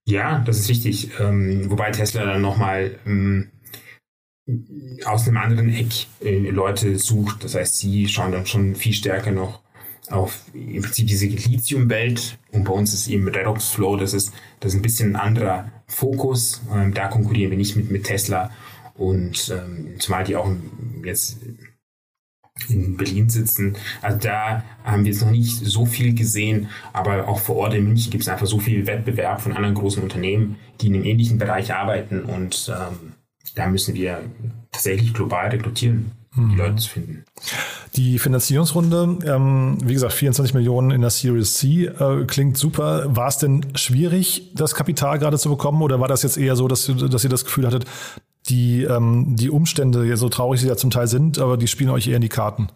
Ja, 0.05 0.39
das 0.39 0.59
ist 0.59 0.69
richtig. 0.69 1.11
Ähm, 1.19 1.69
wobei 1.69 1.91
Tesla 1.91 2.25
dann 2.25 2.41
nochmal 2.41 2.99
ähm, 3.05 3.51
aus 5.05 5.27
einem 5.27 5.37
anderen 5.37 5.73
Eck 5.73 6.07
äh, 6.21 6.49
Leute 6.49 6.97
sucht. 6.99 7.43
Das 7.43 7.55
heißt, 7.55 7.77
sie 7.77 8.07
schauen 8.07 8.31
dann 8.31 8.45
schon 8.45 8.75
viel 8.75 8.93
stärker 8.93 9.31
noch 9.31 9.62
auf 10.09 10.41
im 10.53 10.81
Prinzip 10.81 11.07
diese 11.07 11.25
Lithium-Welt. 11.27 12.37
Und 12.51 12.63
bei 12.65 12.73
uns 12.73 12.93
ist 12.93 13.07
eben 13.07 13.27
Redox 13.27 13.69
Flow, 13.69 13.97
das 13.97 14.13
ist, 14.13 14.33
das 14.59 14.73
ist 14.73 14.79
ein 14.79 14.81
bisschen 14.81 15.15
ein 15.15 15.21
anderer 15.21 15.71
Fokus. 15.87 16.61
Ähm, 16.73 16.93
da 16.93 17.07
konkurrieren 17.07 17.51
wir 17.51 17.57
nicht 17.57 17.75
mit, 17.75 17.91
mit 17.91 18.03
Tesla. 18.03 18.51
Und 18.95 19.51
ähm, 19.51 19.95
zumal 19.99 20.23
die 20.23 20.35
auch 20.35 20.49
jetzt 21.03 21.37
in 22.69 22.97
Berlin 22.97 23.29
sitzen. 23.29 23.75
Also 24.01 24.19
da 24.19 24.63
haben 24.83 25.03
wir 25.03 25.11
jetzt 25.11 25.21
noch 25.21 25.31
nicht 25.31 25.65
so 25.65 25.85
viel 25.85 26.13
gesehen, 26.13 26.69
aber 26.93 27.27
auch 27.27 27.39
vor 27.39 27.55
Ort 27.55 27.73
in 27.73 27.85
München 27.85 28.11
gibt 28.11 28.23
es 28.23 28.29
einfach 28.29 28.45
so 28.45 28.59
viel 28.59 28.85
Wettbewerb 28.85 29.41
von 29.41 29.53
anderen 29.53 29.73
großen 29.73 30.03
Unternehmen, 30.03 30.57
die 30.79 30.87
in 30.87 30.95
einem 30.95 31.05
ähnlichen 31.05 31.39
Bereich 31.39 31.73
arbeiten. 31.73 32.23
Und 32.23 32.71
ähm, 32.71 33.13
da 33.55 33.67
müssen 33.67 33.95
wir 33.95 34.23
tatsächlich 34.71 35.13
global 35.13 35.49
rekrutieren 35.49 36.11
die 36.35 36.41
mhm. 36.41 36.57
Leute 36.57 36.75
zu 36.77 36.89
finden. 36.89 37.25
Die 37.95 38.17
Finanzierungsrunde, 38.17 39.19
ähm, 39.25 39.77
wie 39.83 39.93
gesagt, 39.93 40.13
24 40.13 40.53
Millionen 40.53 40.91
in 40.91 41.01
der 41.01 41.11
Series 41.11 41.55
C, 41.55 41.85
äh, 41.85 42.25
klingt 42.25 42.57
super. 42.57 43.15
War 43.15 43.27
es 43.27 43.37
denn 43.37 43.65
schwierig, 43.75 44.51
das 44.55 44.73
Kapital 44.73 45.19
gerade 45.19 45.37
zu 45.37 45.49
bekommen 45.49 45.81
oder 45.81 45.99
war 45.99 46.07
das 46.07 46.23
jetzt 46.23 46.37
eher 46.37 46.55
so, 46.55 46.67
dass, 46.67 46.85
dass 46.87 47.23
ihr 47.23 47.29
das 47.29 47.45
Gefühl 47.45 47.67
hattet, 47.67 47.85
die, 48.49 48.83
ähm, 48.83 49.35
die 49.35 49.49
Umstände, 49.49 50.17
so 50.17 50.27
traurig 50.29 50.59
sie 50.61 50.67
ja 50.67 50.75
zum 50.75 50.89
Teil 50.89 51.07
sind, 51.07 51.37
aber 51.37 51.57
die 51.57 51.67
spielen 51.67 51.91
euch 51.91 52.07
eher 52.07 52.15
in 52.15 52.21
die 52.21 52.29
Karten? 52.29 52.69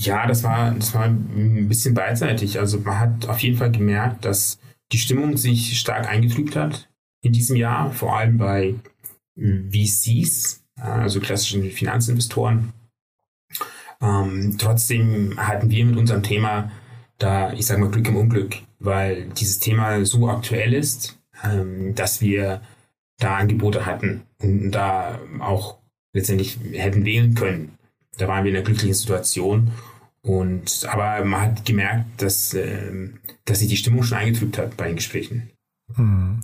Ja, 0.00 0.26
das 0.26 0.42
war, 0.42 0.72
das 0.72 0.92
war 0.92 1.04
ein 1.04 1.68
bisschen 1.68 1.94
beidseitig. 1.94 2.58
Also 2.58 2.78
man 2.80 2.98
hat 2.98 3.28
auf 3.28 3.38
jeden 3.38 3.56
Fall 3.56 3.70
gemerkt, 3.70 4.24
dass 4.24 4.58
die 4.90 4.98
Stimmung 4.98 5.36
sich 5.36 5.78
stark 5.78 6.08
eingetrübt 6.08 6.56
hat 6.56 6.88
in 7.22 7.32
diesem 7.32 7.56
Jahr, 7.56 7.90
vor 7.92 8.16
allem 8.16 8.36
bei 8.36 8.74
VCs, 9.36 10.61
also 10.82 11.20
klassischen 11.20 11.70
Finanzinvestoren. 11.70 12.72
Ähm, 14.00 14.56
trotzdem 14.58 15.34
hatten 15.36 15.70
wir 15.70 15.84
mit 15.84 15.96
unserem 15.96 16.22
Thema 16.22 16.70
da, 17.18 17.52
ich 17.52 17.66
sage 17.66 17.80
mal, 17.80 17.90
Glück 17.90 18.08
im 18.08 18.16
Unglück, 18.16 18.56
weil 18.80 19.26
dieses 19.30 19.60
Thema 19.60 20.04
so 20.04 20.28
aktuell 20.28 20.74
ist, 20.74 21.18
ähm, 21.44 21.94
dass 21.94 22.20
wir 22.20 22.62
da 23.18 23.36
Angebote 23.36 23.86
hatten 23.86 24.22
und 24.40 24.72
da 24.72 25.20
auch 25.38 25.78
letztendlich 26.12 26.58
hätten 26.72 27.04
wählen 27.04 27.34
können. 27.34 27.78
Da 28.18 28.26
waren 28.28 28.44
wir 28.44 28.50
in 28.50 28.56
einer 28.56 28.64
glücklichen 28.64 28.94
Situation. 28.94 29.70
Und 30.22 30.86
aber 30.88 31.24
man 31.24 31.40
hat 31.40 31.64
gemerkt, 31.64 32.22
dass, 32.22 32.54
äh, 32.54 33.10
dass 33.44 33.60
sich 33.60 33.68
die 33.68 33.76
Stimmung 33.76 34.02
schon 34.02 34.18
eingetrübt 34.18 34.58
hat 34.58 34.76
bei 34.76 34.86
den 34.86 34.96
Gesprächen. 34.96 35.50
Hm. 35.94 36.40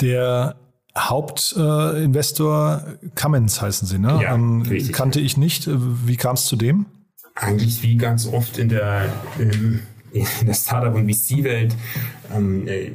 Der 0.00 0.56
Hauptinvestor 0.96 2.84
äh, 3.02 3.08
Cummins 3.14 3.60
heißen 3.60 3.88
sie, 3.88 3.98
ne? 3.98 4.20
Ja, 4.22 4.34
ähm, 4.34 4.62
kannte 4.92 5.20
ich 5.20 5.36
nicht. 5.36 5.68
Wie 5.68 6.16
kam 6.16 6.34
es 6.34 6.44
zu 6.46 6.56
dem? 6.56 6.86
eigentlich 7.34 7.82
wie 7.82 7.96
ganz 7.96 8.26
oft 8.26 8.58
in 8.58 8.68
der, 8.68 9.12
ähm, 9.38 9.80
in 10.12 10.46
der 10.46 10.54
Startup- 10.54 10.94
und 10.94 11.12
VC-Welt 11.12 11.74
ähm, 12.32 12.66
äh, 12.68 12.92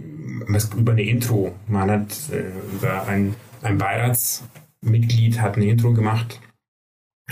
über 0.77 0.91
eine 0.93 1.03
Intro. 1.03 1.53
Man 1.67 1.91
hat 1.91 2.15
äh, 2.31 2.51
über 2.73 3.07
ein, 3.07 3.35
ein 3.61 3.77
Beiratsmitglied 3.77 5.41
hat 5.41 5.57
eine 5.57 5.65
Intro 5.65 5.93
gemacht 5.93 6.39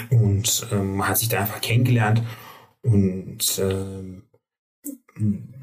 und 0.09 0.67
ähm, 0.71 0.97
man 0.97 1.07
hat 1.07 1.17
sich 1.17 1.29
da 1.29 1.39
einfach 1.41 1.61
kennengelernt 1.61 2.21
und 2.81 3.59
ähm, 3.59 4.23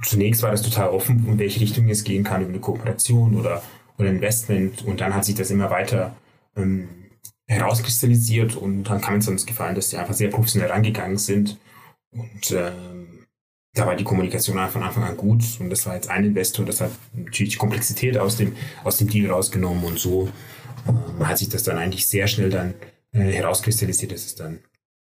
zunächst 0.03 0.43
war 0.43 0.51
das 0.51 0.63
total 0.63 0.89
offen, 0.89 1.29
in 1.29 1.39
welche 1.39 1.61
Richtung 1.61 1.89
es 1.89 2.03
gehen 2.05 2.25
kann, 2.25 2.43
über 2.43 2.51
eine 2.51 2.61
Kooperation 2.61 3.37
oder, 3.37 3.63
oder 3.99 4.09
Investment 4.09 4.85
und 4.85 5.01
dann 5.01 5.15
hat 5.15 5.25
sich 5.25 5.35
das 5.35 5.51
immer 5.51 5.71
weiter 5.71 6.17
ähm, 6.57 6.89
herauskristallisiert 7.47 8.57
und 8.57 8.85
dann 8.85 9.01
kam 9.01 9.17
es 9.17 9.29
uns 9.29 9.47
gefallen, 9.47 9.75
dass 9.75 9.91
die 9.91 9.97
einfach 9.97 10.15
sehr 10.15 10.31
professionell 10.31 10.71
rangegangen 10.71 11.19
sind 11.19 11.59
und 12.11 12.51
ähm, 12.53 13.27
da 13.75 13.87
war 13.87 13.97
die 13.97 14.05
Kommunikation 14.05 14.57
von 14.69 14.83
Anfang 14.83 15.03
an 15.03 15.17
gut 15.17 15.43
und 15.59 15.69
das 15.71 15.85
war 15.87 15.95
jetzt 15.95 16.09
ein 16.09 16.25
Investor, 16.25 16.65
das 16.65 16.81
hat 16.81 16.93
natürlich 17.13 17.55
die 17.55 17.59
Komplexität 17.59 18.17
aus 18.17 18.37
dem, 18.37 18.57
aus 18.85 18.99
dem 18.99 19.09
Deal 19.09 19.31
rausgenommen 19.31 19.85
und 19.85 19.99
so 19.99 20.29
ähm, 20.89 21.27
hat 21.27 21.39
sich 21.39 21.49
das 21.49 21.65
dann 21.65 21.79
eigentlich 21.79 22.07
sehr 22.07 22.27
schnell 22.27 22.51
dann 22.51 22.75
äh, 23.13 23.33
herauskristallisiert, 23.33 24.13
dass 24.13 24.25
es 24.25 24.35
dann 24.37 24.61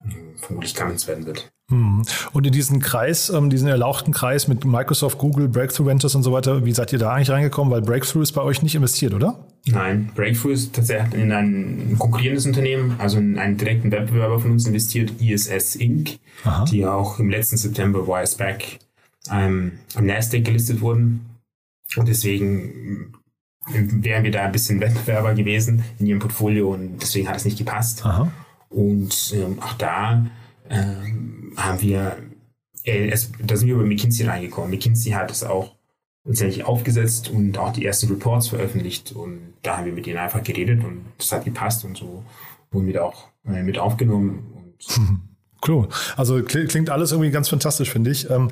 äh, 0.05 0.38
vermutlich 0.38 0.75
Cummins 0.75 1.08
werden 1.08 1.25
wird. 1.25 1.51
Hm. 1.70 2.01
Und 2.34 2.46
in 2.46 2.51
diesen 2.51 2.79
Kreis, 2.81 3.29
ähm, 3.29 3.50
diesen 3.50 3.67
erlauchten 3.67 4.12
Kreis 4.12 4.48
mit 4.48 4.65
Microsoft, 4.65 5.17
Google, 5.17 5.48
Breakthrough 5.48 5.88
Ventures 5.88 6.15
und 6.15 6.24
so 6.24 6.34
weiter, 6.34 6.65
wie 6.65 6.74
seid 6.74 6.91
ihr 6.91 7.00
da 7.00 7.13
eigentlich 7.13 7.29
reingekommen? 7.29 7.72
Weil 7.72 7.81
Breakthrough 7.81 8.22
ist 8.22 8.34
bei 8.34 8.41
euch 8.41 8.62
nicht 8.62 8.75
investiert, 8.75 9.13
oder? 9.13 9.46
Nein, 9.65 10.12
Breakthrough 10.13 10.51
ist 10.51 10.75
tatsächlich 10.75 11.22
in 11.22 11.31
ein 11.31 11.96
konkurrierendes 11.98 12.46
Unternehmen, 12.46 12.96
also 12.98 13.20
in 13.20 13.39
einen 13.39 13.58
direkten 13.58 13.91
Wettbewerber 13.91 14.39
von 14.39 14.51
uns 14.51 14.67
investiert, 14.67 15.13
ISS 15.22 15.75
Inc., 15.75 16.20
Aha. 16.43 16.65
die 16.65 16.86
auch 16.86 17.20
im 17.20 17.29
letzten 17.29 17.58
September 17.58 18.05
Wiresback 18.05 18.79
ähm, 19.31 19.74
am 19.96 20.05
Nasdaq 20.05 20.43
gelistet 20.43 20.81
wurden. 20.81 21.25
Und 21.96 22.08
deswegen 22.08 23.13
ähm, 23.74 24.03
wären 24.03 24.24
wir 24.24 24.31
da 24.31 24.43
ein 24.43 24.51
bisschen 24.51 24.79
Wettbewerber 24.81 25.36
gewesen 25.36 25.84
in 26.00 26.08
ihrem 26.08 26.20
Portfolio 26.20 26.74
und 26.74 26.98
deswegen 27.01 27.29
hat 27.29 27.38
es 27.38 27.46
nicht 27.46 27.58
gepasst. 27.58 28.05
Aha. 28.05 28.31
Und 28.71 29.33
ähm, 29.35 29.59
auch 29.61 29.73
da 29.73 30.25
ähm, 30.69 31.53
haben 31.57 31.81
wir, 31.81 32.17
äh, 32.83 33.09
es, 33.09 33.31
da 33.45 33.55
sind 33.55 33.67
wir 33.67 33.75
über 33.75 33.85
McKinsey 33.85 34.25
reingekommen. 34.25 34.71
McKinsey 34.71 35.11
hat 35.11 35.29
es 35.29 35.43
auch 35.43 35.75
letztendlich 36.23 36.63
aufgesetzt 36.63 37.29
und 37.29 37.57
auch 37.57 37.73
die 37.73 37.85
ersten 37.85 38.07
Reports 38.07 38.47
veröffentlicht 38.47 39.11
und 39.11 39.53
da 39.63 39.77
haben 39.77 39.85
wir 39.85 39.93
mit 39.93 40.05
denen 40.05 40.17
einfach 40.17 40.43
geredet 40.43 40.83
und 40.83 41.05
das 41.17 41.31
hat 41.31 41.45
gepasst 41.45 41.83
und 41.83 41.97
so 41.97 42.23
wurden 42.71 42.87
wir 42.87 43.03
auch 43.03 43.27
äh, 43.45 43.63
mit 43.63 43.77
aufgenommen. 43.77 44.53
Und 44.55 45.19
cool. 45.67 45.87
Also 46.15 46.41
klingt 46.43 46.89
alles 46.89 47.11
irgendwie 47.11 47.31
ganz 47.31 47.49
fantastisch, 47.49 47.91
finde 47.91 48.11
ich. 48.11 48.29
Ähm, 48.29 48.51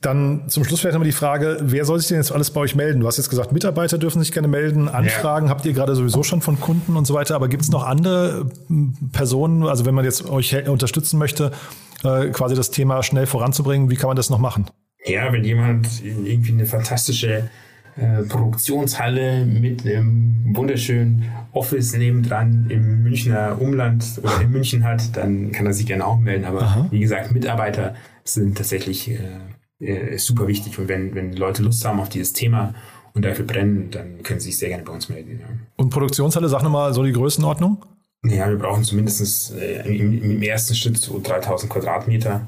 dann 0.00 0.48
zum 0.48 0.64
Schluss 0.64 0.80
vielleicht 0.80 0.94
nochmal 0.94 1.08
die 1.08 1.12
Frage, 1.12 1.58
wer 1.60 1.84
soll 1.84 1.98
sich 1.98 2.08
denn 2.08 2.16
jetzt 2.16 2.32
alles 2.32 2.50
bei 2.50 2.60
euch 2.60 2.74
melden? 2.74 3.00
Du 3.00 3.06
hast 3.06 3.18
jetzt 3.18 3.28
gesagt, 3.28 3.52
Mitarbeiter 3.52 3.98
dürfen 3.98 4.20
sich 4.20 4.32
gerne 4.32 4.48
melden, 4.48 4.88
Anfragen 4.88 5.46
ja. 5.46 5.50
habt 5.50 5.66
ihr 5.66 5.74
gerade 5.74 5.94
sowieso 5.94 6.22
schon 6.22 6.40
von 6.40 6.58
Kunden 6.58 6.96
und 6.96 7.06
so 7.06 7.12
weiter, 7.12 7.34
aber 7.34 7.48
gibt 7.48 7.62
es 7.62 7.70
noch 7.70 7.86
andere 7.86 8.46
hm, 8.68 9.10
Personen, 9.12 9.64
also 9.64 9.84
wenn 9.84 9.94
man 9.94 10.06
jetzt 10.06 10.28
euch 10.28 10.68
unterstützen 10.68 11.18
möchte, 11.18 11.52
äh, 12.02 12.28
quasi 12.28 12.54
das 12.54 12.70
Thema 12.70 13.02
schnell 13.02 13.26
voranzubringen, 13.26 13.90
wie 13.90 13.96
kann 13.96 14.08
man 14.08 14.16
das 14.16 14.30
noch 14.30 14.38
machen? 14.38 14.66
Ja, 15.04 15.32
wenn 15.32 15.44
jemand 15.44 16.02
irgendwie 16.02 16.52
eine 16.52 16.66
fantastische 16.66 17.50
äh, 17.96 18.22
Produktionshalle 18.22 19.44
mit 19.44 19.84
einem 19.84 20.56
wunderschönen 20.56 21.24
Office 21.52 21.94
nebendran 21.94 22.66
im 22.70 23.02
Münchner 23.02 23.60
Umland 23.60 24.04
oder 24.22 24.40
in 24.40 24.50
München 24.50 24.84
hat, 24.84 25.14
dann 25.16 25.52
kann 25.52 25.66
er 25.66 25.74
sich 25.74 25.86
gerne 25.86 26.06
auch 26.06 26.18
melden. 26.18 26.46
Aber 26.46 26.62
Aha. 26.62 26.88
wie 26.90 27.00
gesagt, 27.00 27.32
Mitarbeiter 27.32 27.94
sind 28.24 28.56
tatsächlich 28.56 29.10
äh, 29.10 29.18
äh, 29.80 30.14
ist 30.14 30.26
super 30.26 30.46
wichtig. 30.46 30.78
Und 30.78 30.88
wenn, 30.88 31.14
wenn 31.14 31.32
Leute 31.32 31.62
Lust 31.62 31.84
haben 31.84 32.00
auf 32.00 32.08
dieses 32.08 32.32
Thema 32.32 32.74
und 33.14 33.24
dafür 33.24 33.44
brennen, 33.44 33.90
dann 33.90 34.22
können 34.22 34.40
sie 34.40 34.50
sich 34.50 34.58
sehr 34.58 34.68
gerne 34.68 34.84
bei 34.84 34.92
uns 34.92 35.08
melden. 35.08 35.40
Ja. 35.40 35.46
Und 35.76 35.90
Produktionshalle, 35.90 36.48
sag 36.48 36.62
nochmal 36.62 36.94
so 36.94 37.02
die 37.02 37.12
Größenordnung? 37.12 37.84
Ja, 38.24 38.48
wir 38.48 38.58
brauchen 38.58 38.84
zumindest 38.84 39.54
äh, 39.54 39.82
im, 39.82 40.22
im, 40.22 40.42
ersten 40.42 40.74
Schritt 40.74 40.98
so 40.98 41.20
3000 41.22 41.72
Quadratmeter. 41.72 42.46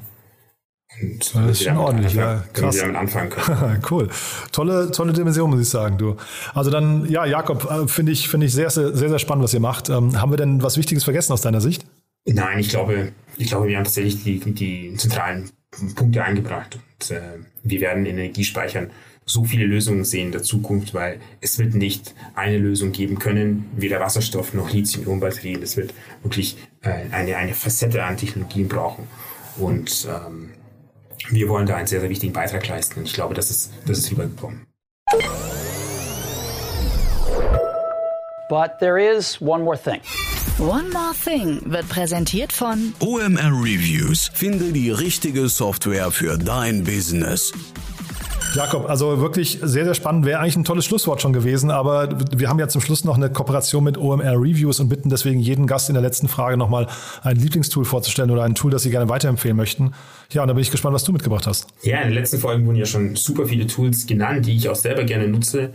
Und 1.01 1.33
das 1.33 1.49
ist 1.49 1.63
schon 1.63 1.77
ordentlich, 1.77 2.13
ja. 2.13 2.43
Krass. 2.53 2.77
Damit 2.77 2.95
anfangen 2.95 3.31
können. 3.31 3.81
cool. 3.89 4.09
Tolle, 4.51 4.91
tolle 4.91 5.13
Dimension, 5.13 5.49
muss 5.49 5.61
ich 5.61 5.69
sagen, 5.69 5.97
du. 5.97 6.15
Also 6.53 6.69
dann, 6.69 7.09
ja, 7.09 7.25
Jakob, 7.25 7.67
äh, 7.71 7.87
finde 7.87 8.11
ich, 8.11 8.29
finde 8.29 8.45
ich 8.45 8.53
sehr, 8.53 8.69
sehr, 8.69 8.95
sehr 8.95 9.17
spannend, 9.17 9.43
was 9.43 9.53
ihr 9.55 9.59
macht. 9.59 9.89
Ähm, 9.89 10.21
haben 10.21 10.31
wir 10.31 10.37
denn 10.37 10.61
was 10.61 10.77
Wichtiges 10.77 11.03
vergessen 11.03 11.33
aus 11.33 11.41
deiner 11.41 11.61
Sicht? 11.61 11.87
Nein, 12.25 12.59
ich 12.59 12.69
glaube, 12.69 13.11
ich 13.37 13.47
glaube, 13.47 13.67
wir 13.67 13.77
haben 13.77 13.83
tatsächlich 13.83 14.23
die, 14.23 14.39
die 14.39 14.93
zentralen 14.95 15.49
Punkte 15.95 16.23
eingebracht. 16.23 16.75
Und 16.75 17.11
äh, 17.11 17.21
wir 17.63 17.81
werden 17.81 18.05
in 18.05 18.17
Energiespeichern 18.17 18.91
so 19.25 19.45
viele 19.45 19.65
Lösungen 19.65 20.03
sehen 20.03 20.27
in 20.27 20.31
der 20.31 20.43
Zukunft, 20.43 20.93
weil 20.93 21.19
es 21.39 21.57
wird 21.57 21.75
nicht 21.75 22.13
eine 22.35 22.57
Lösung 22.57 22.91
geben 22.91 23.19
können, 23.19 23.69
weder 23.75 23.99
Wasserstoff 23.99 24.53
noch 24.53 24.71
Lithium-Ionen-Batterien. 24.71 25.61
Es 25.61 25.77
wird 25.77 25.93
wirklich 26.23 26.57
äh, 26.81 27.11
eine, 27.11 27.37
eine 27.37 27.53
Facette 27.53 28.03
an 28.03 28.17
Technologien 28.17 28.67
brauchen. 28.67 29.07
Und 29.57 30.07
ähm, 30.09 30.51
wir 31.29 31.47
wollen 31.47 31.65
da 31.65 31.77
einen 31.77 31.87
sehr, 31.87 32.01
sehr 32.01 32.09
wichtigen 32.09 32.33
Beitrag 32.33 32.67
leisten. 32.67 32.99
Und 32.99 33.05
ich 33.05 33.13
glaube, 33.13 33.33
das 33.33 33.49
ist, 33.49 33.71
das 33.85 33.99
ist 33.99 34.11
rübergekommen. 34.11 34.65
But 38.49 38.79
there 38.79 38.99
is 38.99 39.41
one 39.41 39.63
more 39.63 39.77
thing. 39.77 40.01
One 40.59 40.83
More 40.93 41.13
Thing 41.23 41.61
wird 41.65 41.89
präsentiert 41.89 42.53
von 42.53 42.93
OMR 42.99 43.51
Reviews. 43.51 44.29
Finde 44.35 44.71
die 44.71 44.91
richtige 44.91 45.49
Software 45.49 46.11
für 46.11 46.37
dein 46.37 46.83
Business. 46.83 47.51
Jakob, 48.53 48.87
also 48.87 49.19
wirklich 49.19 49.57
sehr, 49.63 49.83
sehr 49.83 49.95
spannend. 49.95 50.25
Wäre 50.25 50.39
eigentlich 50.39 50.55
ein 50.55 50.63
tolles 50.63 50.85
Schlusswort 50.85 51.23
schon 51.23 51.33
gewesen, 51.33 51.71
aber 51.71 52.19
wir 52.37 52.49
haben 52.49 52.59
ja 52.59 52.67
zum 52.67 52.81
Schluss 52.81 53.03
noch 53.03 53.17
eine 53.17 53.31
Kooperation 53.31 53.83
mit 53.83 53.97
OMR 53.97 54.39
Reviews 54.39 54.79
und 54.79 54.89
bitten 54.89 55.09
deswegen 55.09 55.39
jeden 55.39 55.65
Gast 55.65 55.89
in 55.89 55.95
der 55.95 56.03
letzten 56.03 56.27
Frage 56.27 56.55
nochmal 56.55 56.87
ein 57.23 57.35
Lieblingstool 57.35 57.83
vorzustellen 57.83 58.29
oder 58.29 58.43
ein 58.43 58.53
Tool, 58.53 58.69
das 58.69 58.83
Sie 58.83 58.91
gerne 58.91 59.09
weiterempfehlen 59.09 59.57
möchten. 59.57 59.93
Ja, 60.31 60.43
und 60.43 60.49
da 60.49 60.53
bin 60.53 60.61
ich 60.61 60.69
gespannt, 60.69 60.93
was 60.93 61.03
du 61.03 61.11
mitgebracht 61.11 61.47
hast. 61.47 61.65
Ja, 61.81 61.97
in 62.01 62.09
den 62.09 62.13
letzten 62.13 62.37
Folgen 62.37 62.67
wurden 62.67 62.77
ja 62.77 62.85
schon 62.85 63.15
super 63.15 63.47
viele 63.47 63.65
Tools 63.65 64.05
genannt, 64.05 64.45
die 64.45 64.55
ich 64.55 64.69
auch 64.69 64.75
selber 64.75 65.03
gerne 65.03 65.27
nutze. 65.27 65.73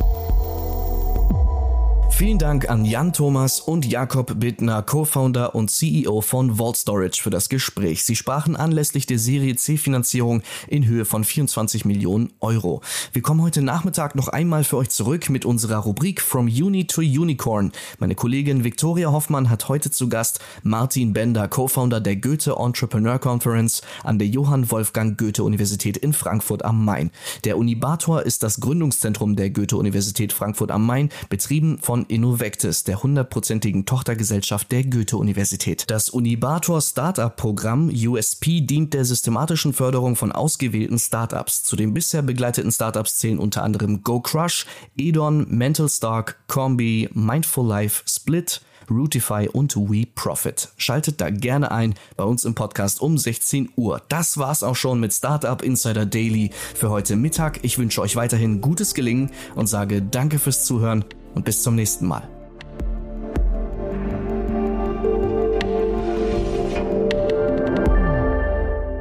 Vielen 2.21 2.37
Dank 2.37 2.69
an 2.69 2.85
Jan 2.85 3.13
Thomas 3.13 3.59
und 3.59 3.83
Jakob 3.83 4.39
Bittner, 4.39 4.83
Co-Founder 4.83 5.55
und 5.55 5.71
CEO 5.71 6.21
von 6.21 6.57
Vault 6.57 6.77
Storage 6.77 7.19
für 7.19 7.31
das 7.31 7.49
Gespräch. 7.49 8.03
Sie 8.03 8.15
sprachen 8.15 8.55
anlässlich 8.55 9.07
der 9.07 9.17
Serie 9.17 9.55
C 9.55 9.75
Finanzierung 9.75 10.43
in 10.67 10.85
Höhe 10.85 11.05
von 11.05 11.23
24 11.23 11.83
Millionen 11.83 12.31
Euro. 12.39 12.81
Wir 13.11 13.23
kommen 13.23 13.41
heute 13.41 13.63
Nachmittag 13.63 14.13
noch 14.13 14.27
einmal 14.27 14.63
für 14.63 14.77
euch 14.77 14.91
zurück 14.91 15.31
mit 15.31 15.45
unserer 15.45 15.77
Rubrik 15.77 16.21
From 16.21 16.45
Uni 16.45 16.85
to 16.85 17.01
Unicorn. 17.01 17.71
Meine 17.97 18.13
Kollegin 18.13 18.63
Viktoria 18.63 19.11
Hoffmann 19.11 19.49
hat 19.49 19.67
heute 19.67 19.89
zu 19.89 20.07
Gast 20.07 20.41
Martin 20.61 21.13
Bender, 21.13 21.47
Co-Founder 21.47 22.01
der 22.01 22.17
Goethe 22.17 22.55
Entrepreneur 22.55 23.17
Conference 23.17 23.81
an 24.03 24.19
der 24.19 24.27
Johann 24.27 24.69
Wolfgang 24.69 25.17
Goethe 25.17 25.43
Universität 25.43 25.97
in 25.97 26.13
Frankfurt 26.13 26.63
am 26.65 26.85
Main. 26.85 27.09
Der 27.45 27.57
Unibator 27.57 28.21
ist 28.21 28.43
das 28.43 28.59
Gründungszentrum 28.59 29.35
der 29.35 29.49
Goethe 29.49 29.75
Universität 29.75 30.33
Frankfurt 30.33 30.69
am 30.69 30.85
Main, 30.85 31.09
betrieben 31.27 31.79
von 31.81 32.05
Innovectis, 32.11 32.83
der 32.83 33.01
hundertprozentigen 33.01 33.85
Tochtergesellschaft 33.85 34.71
der 34.71 34.83
Goethe-Universität. 34.83 35.85
Das 35.89 36.09
Unibator 36.09 36.81
Startup-Programm 36.81 37.89
USP 37.89 38.61
dient 38.61 38.93
der 38.93 39.05
systematischen 39.05 39.73
Förderung 39.73 40.15
von 40.15 40.31
ausgewählten 40.31 40.99
Startups. 40.99 41.63
Zu 41.63 41.75
den 41.75 41.93
bisher 41.93 42.21
begleiteten 42.21 42.71
Startups 42.71 43.17
zählen 43.17 43.39
unter 43.39 43.63
anderem 43.63 44.03
GoCrush, 44.03 44.65
Edon, 44.97 45.47
Mental 45.49 45.89
Stark, 45.89 46.37
Combi, 46.47 47.09
Mindful 47.13 47.65
Life, 47.65 48.03
Split, 48.05 48.61
Rootify 48.91 49.49
und 49.51 49.75
WeProfit. 49.75 50.69
Schaltet 50.77 51.21
da 51.21 51.29
gerne 51.29 51.71
ein 51.71 51.95
bei 52.17 52.23
uns 52.23 52.45
im 52.45 52.55
Podcast 52.55 53.01
um 53.01 53.17
16 53.17 53.69
Uhr. 53.75 54.01
Das 54.09 54.37
war's 54.37 54.63
auch 54.63 54.75
schon 54.75 54.99
mit 54.99 55.13
Startup 55.13 55.61
Insider 55.61 56.05
Daily 56.05 56.51
für 56.75 56.89
heute 56.89 57.15
Mittag. 57.15 57.59
Ich 57.63 57.77
wünsche 57.77 58.01
euch 58.01 58.15
weiterhin 58.15 58.61
gutes 58.61 58.93
Gelingen 58.93 59.31
und 59.55 59.67
sage 59.67 60.01
danke 60.01 60.39
fürs 60.39 60.65
Zuhören 60.65 61.05
und 61.33 61.45
bis 61.45 61.63
zum 61.63 61.75
nächsten 61.75 62.07
Mal. 62.07 62.40